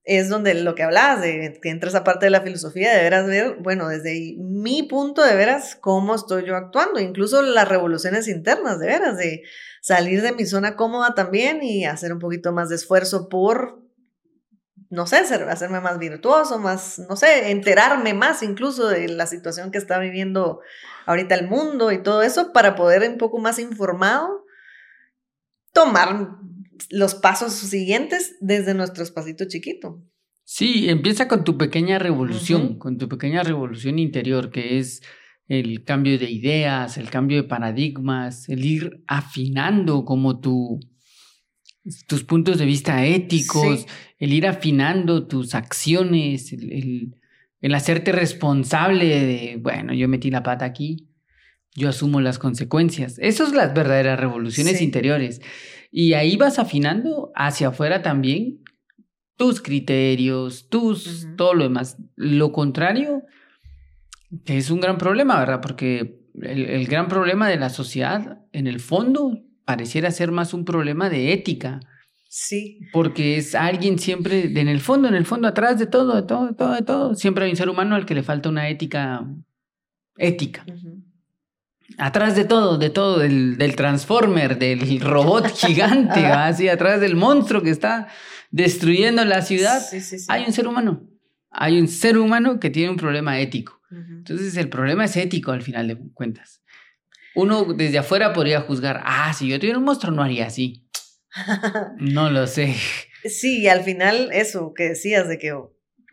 es 0.04 0.30
donde 0.30 0.54
lo 0.54 0.76
que 0.76 0.84
hablabas, 0.84 1.22
de 1.22 1.58
que 1.62 1.70
entra 1.70 1.90
esa 1.90 2.04
parte 2.04 2.28
de 2.28 2.30
la 2.30 2.42
filosofía, 2.42 2.96
de 2.96 3.02
veras 3.02 3.26
ver, 3.26 3.56
bueno, 3.60 3.90
desde 3.90 4.36
mi 4.38 4.84
punto 4.84 5.24
de 5.24 5.36
veras, 5.36 5.76
cómo 5.76 6.14
estoy 6.14 6.46
yo 6.46 6.56
actuando, 6.56 7.00
incluso 7.00 7.42
las 7.42 7.68
revoluciones 7.68 8.28
internas, 8.28 8.80
de 8.80 8.86
veras, 8.86 9.18
de 9.18 9.42
salir 9.82 10.22
de 10.22 10.32
mi 10.32 10.46
zona 10.46 10.76
cómoda 10.76 11.16
también 11.16 11.64
y 11.64 11.86
hacer 11.86 12.14
un 12.14 12.20
poquito 12.20 12.52
más 12.52 12.70
de 12.70 12.76
esfuerzo 12.76 13.30
por 13.30 13.85
no 14.90 15.08
sé, 15.08 15.18
hacerme 15.18 15.82
más 15.82 16.00
virtuoso, 16.00 16.60
más, 16.60 17.00
no 17.10 17.16
sé, 17.16 17.52
enterarme 17.52 18.14
más 18.14 18.44
incluso 18.44 18.88
de 18.88 19.08
la 19.10 19.28
situación 19.28 19.72
que 19.72 19.78
está 19.78 20.00
viviendo 20.00 20.62
ahorita 21.06 21.36
el 21.36 21.48
mundo 21.48 21.92
y 21.92 22.02
todo 22.02 22.22
eso 22.22 22.54
para 22.54 22.76
poder 22.76 23.10
un 23.10 23.18
poco 23.18 23.40
más 23.40 23.60
informado 23.60 24.46
tomar 25.74 26.38
los 26.90 27.16
pasos 27.16 27.54
siguientes 27.54 28.38
desde 28.40 28.74
nuestro 28.74 29.04
espacito 29.04 29.46
chiquito. 29.48 30.02
Sí, 30.44 30.90
empieza 30.90 31.28
con 31.28 31.44
tu 31.44 31.58
pequeña 31.58 32.00
revolución, 32.00 32.78
con 32.78 32.98
tu 32.98 33.10
pequeña 33.10 33.44
revolución 33.44 33.98
interior, 33.98 34.52
que 34.52 34.78
es 34.78 35.02
el 35.48 35.84
cambio 35.84 36.18
de 36.20 36.30
ideas, 36.30 36.98
el 36.98 37.10
cambio 37.10 37.38
de 37.38 37.48
paradigmas, 37.48 38.48
el 38.50 38.64
ir 38.64 39.04
afinando 39.08 40.06
como 40.06 40.40
tu, 40.40 40.80
tus 42.08 42.24
puntos 42.24 42.58
de 42.58 42.66
vista 42.66 43.06
éticos, 43.06 43.86
el 44.20 44.34
ir 44.34 44.48
afinando 44.48 45.28
tus 45.28 45.56
acciones, 45.56 46.54
el, 46.54 47.16
hacerte 47.74 48.12
responsable 48.12 49.06
de, 49.06 49.58
bueno, 49.62 49.94
yo 49.94 50.08
metí 50.08 50.30
la 50.30 50.44
pata 50.44 50.66
aquí, 50.66 51.08
yo 51.74 51.90
asumo 51.90 52.22
las 52.22 52.40
consecuencias. 52.40 53.18
Esas 53.20 53.50
son 53.50 53.58
las 53.58 53.74
verdaderas 53.74 54.20
revoluciones 54.20 54.82
interiores. 54.82 55.42
Y 55.92 56.14
ahí 56.14 56.38
vas 56.38 56.60
afinando 56.60 57.32
hacia 57.36 57.70
afuera 57.70 58.02
también 58.02 58.60
tus 59.38 59.62
criterios, 59.62 60.70
tus, 60.70 61.28
todo 61.38 61.54
lo 61.54 61.64
demás. 61.64 61.98
Lo 62.16 62.52
contrario, 62.52 63.24
es 64.46 64.70
un 64.70 64.80
gran 64.80 64.98
problema, 64.98 65.40
¿verdad? 65.40 65.62
Porque 65.62 66.26
el, 66.42 66.88
gran 66.88 67.08
problema 67.08 67.50
de 67.50 67.58
la 67.58 67.70
sociedad, 67.70 68.40
en 68.52 68.68
el 68.68 68.80
fondo, 68.80 69.40
pareciera 69.66 70.12
ser 70.12 70.32
más 70.32 70.54
un 70.54 70.64
problema 70.64 71.10
de 71.10 71.34
ética. 71.34 71.80
Sí. 72.30 72.80
Porque 72.92 73.38
es 73.38 73.56
alguien 73.56 73.98
siempre, 74.00 74.44
en 74.60 74.68
el 74.68 74.80
fondo, 74.80 75.08
en 75.08 75.16
el 75.16 75.26
fondo, 75.26 75.48
atrás 75.48 75.80
de 75.80 75.88
todo, 75.88 76.16
de 76.16 76.24
todo, 76.24 76.48
de 76.48 76.54
todo, 76.54 76.74
de 76.74 76.82
todo, 76.82 77.16
siempre 77.16 77.46
hay 77.46 77.52
un 77.52 77.58
ser 77.58 77.70
humano 77.70 77.96
al 77.96 78.06
que 78.06 78.16
le 78.16 78.24
falta 78.24 78.50
una 78.50 78.70
ética 78.70 79.26
ética. 80.18 80.66
Atrás 81.98 82.36
de 82.36 82.46
todo, 82.46 82.78
de 82.78 82.90
todo, 82.90 83.20
del, 83.20 83.58
del 83.58 83.76
Transformer, 83.76 84.58
del 84.58 85.00
robot 85.00 85.48
gigante, 85.56 86.26
así 86.26 86.68
atrás 86.68 87.00
del 87.00 87.16
monstruo 87.16 87.62
que 87.62 87.70
está 87.70 88.08
destruyendo 88.52 89.24
la 89.26 89.42
ciudad, 89.42 89.82
hay 90.28 90.46
un 90.46 90.54
ser 90.54 90.68
humano. 90.68 91.08
Hay 91.52 91.80
un 91.80 91.88
ser 91.88 92.18
humano 92.18 92.60
que 92.60 92.70
tiene 92.70 92.90
un 92.90 92.98
problema 92.98 93.40
ético. 93.40 93.82
Entonces 93.92 94.58
el 94.58 94.68
problema 94.68 95.06
es 95.06 95.16
ético 95.16 95.52
al 95.52 95.62
final 95.62 95.88
de 95.88 95.98
cuentas. 96.14 96.62
Uno 97.36 97.66
desde 97.74 97.98
afuera 97.98 98.34
podría 98.34 98.62
juzgar, 98.62 99.02
ah, 99.04 99.34
si 99.34 99.48
yo 99.48 99.60
tuviera 99.60 99.78
un 99.78 99.86
monstruo 99.86 100.14
no 100.14 100.24
haría 100.24 100.48
así. 100.48 100.88
no 101.98 102.30
lo 102.30 102.48
sé. 102.48 102.76
Sí, 103.24 103.62
y 103.62 103.68
al 103.68 103.84
final 103.84 104.30
eso 104.32 104.74
que 104.74 104.90
decías 104.90 105.28
de 105.28 105.38
que 105.38 105.54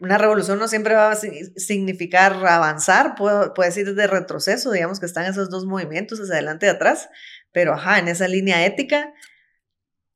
una 0.01 0.19
revolución 0.19 0.59
no 0.59 0.67
siempre 0.67 0.95
va 0.95 1.13
a 1.13 1.17
significar 1.17 2.33
avanzar, 2.47 3.15
puede, 3.15 3.51
puede 3.51 3.71
decir 3.71 3.95
de 3.95 4.07
retroceso, 4.07 4.73
digamos 4.73 4.99
que 4.99 5.07
están 5.07 5.27
esos 5.27 5.49
dos 5.49 5.65
movimientos 5.65 6.19
hacia 6.19 6.35
adelante 6.35 6.67
y 6.67 6.71
atrás, 6.71 7.09
pero 7.53 7.75
ajá, 7.75 7.99
en 7.99 8.09
esa 8.09 8.27
línea 8.27 8.67
ética 8.67 9.13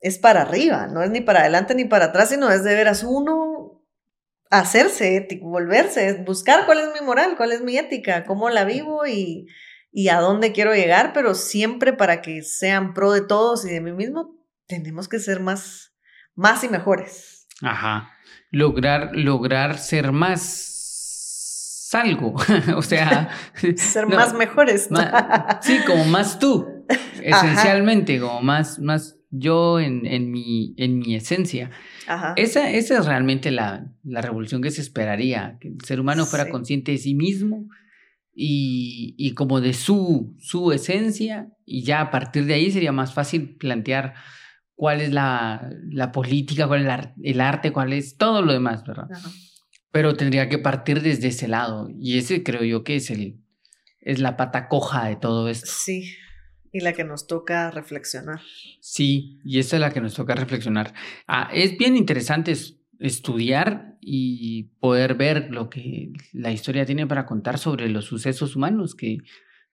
es 0.01 0.19
para 0.19 0.43
arriba, 0.43 0.89
no 0.89 1.03
es 1.03 1.11
ni 1.11 1.21
para 1.21 1.41
adelante 1.41 1.75
ni 1.75 1.85
para 1.85 2.07
atrás, 2.07 2.31
sino 2.31 2.51
es 2.51 2.65
de 2.65 2.75
veras 2.75 3.05
uno 3.05 3.85
hacerse 4.51 5.17
ético, 5.17 5.49
volverse, 5.49 6.15
buscar 6.25 6.67
cuál 6.67 6.81
es 6.81 7.01
mi 7.01 7.07
moral, 7.07 7.37
cuál 7.37 7.53
es 7.53 7.63
mi 7.63 7.77
ética, 7.77 8.25
cómo 8.25 8.51
la 8.51 8.65
vivo 8.65 9.07
y, 9.07 9.47
y 9.97 10.09
a 10.11 10.21
dónde 10.21 10.53
quiero 10.53 10.75
llegar, 10.75 11.13
pero 11.15 11.35
siempre 11.35 11.93
para 11.93 12.21
que 12.21 12.43
sean 12.43 12.93
pro 12.93 13.13
de 13.13 13.23
todos 13.23 13.65
y 13.65 13.71
de 13.71 13.81
mí 13.81 13.93
mismo, 13.93 14.37
tenemos 14.67 15.09
que 15.09 15.19
ser 15.19 15.41
más, 15.41 15.95
más 16.35 16.63
y 16.65 16.69
mejores. 16.69 17.47
Ajá 17.63 18.13
lograr, 18.51 19.11
lograr 19.15 19.79
ser 19.79 20.13
más 20.13 20.73
algo, 21.93 22.35
o 22.77 22.83
sea... 22.83 23.31
ser 23.77 24.07
más 24.07 24.35
mejores. 24.35 24.89
sí, 25.61 25.79
como 25.87 26.05
más 26.05 26.39
tú, 26.39 26.67
esencialmente, 27.23 28.21
como 28.21 28.43
más, 28.43 28.79
más 28.79 29.17
yo 29.31 29.81
en, 29.81 30.05
en, 30.07 30.31
mi, 30.31 30.75
en 30.77 30.99
mi 30.99 31.15
esencia. 31.15 31.71
Esa, 32.37 32.71
esa 32.71 32.99
es 32.99 33.07
realmente 33.07 33.51
la, 33.51 33.87
la, 34.05 34.21
revolución 34.21 34.63
que 34.63 34.71
se 34.71 34.81
esperaría, 34.81 35.59
que 35.61 35.69
el 35.69 35.81
ser 35.85 36.01
humano 36.01 36.27
fuera 36.27 36.49
consciente 36.51 36.93
de 36.93 36.99
sí 36.99 37.15
mismo 37.15 37.69
y, 38.39 39.15
y, 39.17 39.33
como 39.33 39.63
de 39.63 39.73
su, 39.73 40.37
su 40.39 40.71
esencia, 40.71 41.49
y 41.65 41.85
ya 41.85 42.03
a 42.03 42.11
partir 42.11 42.45
de 42.45 42.53
ahí 42.53 42.71
sería 42.71 42.93
más 42.93 43.15
fácil 43.15 43.57
plantear 43.57 44.13
cuál 44.75 45.01
es 45.01 45.11
la, 45.11 45.71
la 45.91 46.13
política, 46.13 46.69
cuál 46.69 46.87
es 46.87 47.09
el 47.23 47.41
arte, 47.41 47.73
cuál 47.73 47.95
es 47.95 48.19
todo 48.19 48.43
lo 48.43 48.53
demás, 48.53 48.85
¿verdad? 48.85 49.09
Pero 49.91 50.15
tendría 50.15 50.51
que 50.51 50.59
partir 50.59 51.01
desde 51.01 51.29
ese 51.29 51.49
lado. 51.49 51.89
Y 51.99 52.19
ese 52.19 52.43
creo 52.43 52.63
yo 52.63 52.85
que 52.85 52.97
es, 52.97 53.11
el, 53.11 53.41
es 54.01 54.19
la 54.19 54.37
pata 54.37 54.69
coja 54.69 55.07
de 55.07 55.17
todo 55.17 55.49
esto. 55.49 55.71
Sí, 55.73 56.13
y 56.73 56.81
la 56.81 56.93
que 56.93 57.05
nos 57.05 57.27
toca 57.27 57.71
reflexionar. 57.71 58.43
Sí, 58.81 59.41
y 59.45 59.61
esa 59.61 59.77
es 59.77 59.81
la 59.81 59.93
que 59.93 60.03
nos 60.03 60.13
toca 60.13 60.35
reflexionar. 60.35 60.93
Ah, 61.27 61.49
es 61.55 61.79
bien 61.79 61.97
interesante 61.97 62.55
estudiar 62.99 63.97
y 64.01 64.65
poder 64.81 65.15
ver 65.15 65.49
lo 65.51 65.69
que 65.69 66.13
la 66.33 66.53
historia 66.53 66.87
tiene 66.87 67.07
para 67.07 67.27
contar 67.27 67.59
sobre 67.59 67.89
los 67.89 68.05
sucesos 68.05 68.57
humanos 68.57 68.95
que 68.95 69.19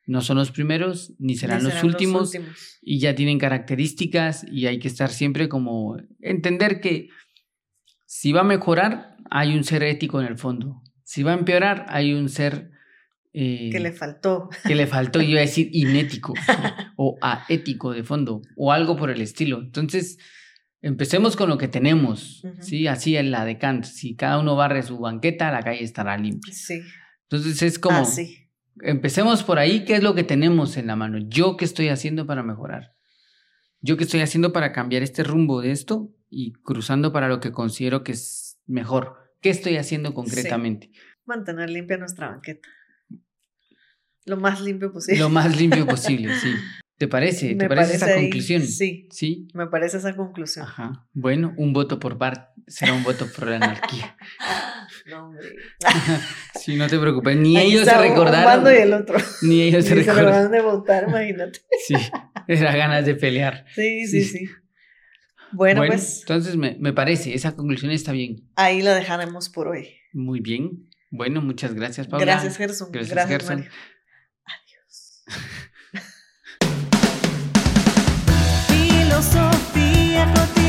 no 0.05 0.21
son 0.21 0.37
los 0.37 0.51
primeros 0.51 1.13
ni 1.19 1.35
serán, 1.35 1.63
los, 1.63 1.83
últimos, 1.83 2.33
y 2.81 2.99
ya 2.99 3.15
tienen 3.15 3.39
características 3.39 4.45
y 4.51 4.67
hay 4.67 4.79
que 4.79 4.87
estar 4.87 5.09
siempre 5.09 5.47
como 5.47 5.97
entender 6.19 6.81
que 6.81 7.09
si 8.05 8.31
va 8.31 8.41
a 8.41 8.45
mejorar 8.45 9.15
hay 9.29 9.55
un 9.55 9.63
ser 9.63 9.83
ético 9.83 10.19
en 10.19 10.27
el 10.27 10.37
fondo, 10.37 10.81
si 11.03 11.23
va 11.23 11.31
a 11.31 11.37
empeorar 11.37 11.85
hay 11.89 12.13
un 12.13 12.27
ser 12.27 12.71
eh, 13.33 13.69
que 13.71 13.79
le 13.79 13.91
faltó. 13.91 14.49
Que 14.65 14.75
le 14.75 14.85
faltó, 14.85 15.19
yo 15.21 15.29
iba 15.29 15.39
a 15.39 15.41
decir 15.41 15.69
inético 15.71 16.33
o 16.97 17.17
aético 17.21 17.91
de 17.91 18.03
fondo 18.03 18.41
o 18.55 18.71
algo 18.71 18.95
por 18.95 19.09
el 19.09 19.21
estilo. 19.21 19.59
Entonces, 19.59 20.19
empecemos 20.83 21.35
con 21.35 21.49
lo 21.49 21.57
que 21.57 21.67
tenemos, 21.67 22.43
¿sí? 22.59 22.85
Así 22.85 23.17
en 23.17 23.31
la 23.31 23.43
de 23.43 23.57
Kant. 23.57 23.85
Si 23.85 24.15
cada 24.15 24.37
uno 24.39 24.55
barre 24.55 24.83
su 24.83 24.99
banqueta, 24.99 25.51
la 25.51 25.63
calle 25.63 25.83
estará 25.83 26.15
limpia. 26.17 26.53
Sí. 26.53 26.81
Entonces 27.23 27.63
es 27.63 27.79
como, 27.79 27.97
Así 27.97 28.43
empecemos 28.81 29.43
por 29.43 29.59
ahí, 29.59 29.85
¿qué 29.85 29.95
es 29.95 30.03
lo 30.03 30.15
que 30.15 30.23
tenemos 30.23 30.77
en 30.77 30.87
la 30.87 30.95
mano? 30.95 31.19
¿Yo 31.19 31.57
qué 31.57 31.65
estoy 31.65 31.89
haciendo 31.89 32.25
para 32.25 32.43
mejorar? 32.43 32.95
¿Yo 33.81 33.97
qué 33.97 34.05
estoy 34.05 34.21
haciendo 34.21 34.53
para 34.53 34.71
cambiar 34.71 35.03
este 35.03 35.23
rumbo 35.23 35.61
de 35.61 35.71
esto 35.71 36.13
y 36.29 36.53
cruzando 36.53 37.11
para 37.11 37.27
lo 37.27 37.39
que 37.39 37.51
considero 37.51 38.03
que 38.03 38.13
es 38.13 38.59
mejor? 38.65 39.17
¿Qué 39.41 39.49
estoy 39.49 39.77
haciendo 39.77 40.13
concretamente? 40.13 40.91
Mantener 41.25 41.69
limpia 41.69 41.97
nuestra 41.97 42.29
banqueta. 42.29 42.67
Lo 44.25 44.37
más 44.37 44.61
limpio 44.61 44.91
posible. 44.91 45.19
Lo 45.19 45.29
más 45.29 45.57
limpio 45.57 45.85
posible, 45.87 46.33
sí. 46.35 46.53
¿Te 47.03 47.09
parece? 47.09 47.55
¿Te 47.55 47.67
parece, 47.67 47.97
esa 47.97 48.15
conclusión? 48.15 48.61
Sí. 48.61 49.09
Sí. 49.11 49.49
Me 49.53 49.67
parece 49.67 49.97
esa 49.97 50.15
conclusión. 50.15 50.63
Ajá. 50.63 51.05
Bueno, 51.11 51.53
un 51.57 51.73
voto 51.73 51.99
por 51.99 52.17
Bart 52.17 52.51
será 52.65 52.93
un 52.93 53.03
voto 53.03 53.27
por 53.27 53.49
la 53.49 53.57
anarquía. 53.57 54.15
no, 55.07 55.25
hombre. 55.25 55.49
sí, 56.61 56.77
no 56.77 56.87
te 56.87 56.97
preocupes. 56.97 57.35
Ni 57.35 57.57
ellos 57.57 57.83
se 57.83 57.97
recordaron. 57.97 58.73
y 58.73 58.77
el 58.77 58.93
otro. 58.93 59.17
Ni 59.41 59.63
ellos 59.63 59.83
se 59.83 59.95
recordaron. 59.95 60.49
de 60.49 60.61
votar, 60.61 61.09
imagínate. 61.09 61.59
sí. 61.87 61.95
Era 62.47 62.73
ganas 62.73 63.05
de 63.05 63.15
pelear. 63.15 63.65
Sí, 63.75 64.07
sí, 64.07 64.23
sí. 64.23 64.47
Bueno, 65.51 65.83
pues. 65.85 66.21
Entonces 66.21 66.55
me, 66.55 66.77
me 66.79 66.93
parece, 66.93 67.33
esa 67.33 67.53
conclusión 67.53 67.91
está 67.91 68.13
bien. 68.13 68.49
Ahí 68.55 68.81
la 68.81 68.95
dejaremos 68.95 69.49
por 69.49 69.67
hoy. 69.67 69.89
Muy 70.13 70.39
bien. 70.39 70.87
Bueno, 71.11 71.41
muchas 71.41 71.73
gracias, 71.73 72.07
Paula. 72.07 72.25
Gracias, 72.25 72.55
Gerson. 72.55 72.93
Gracias, 72.93 73.27
Gerson. 73.27 73.65
filosofía 79.13 80.25
cotidiana. 80.33 80.62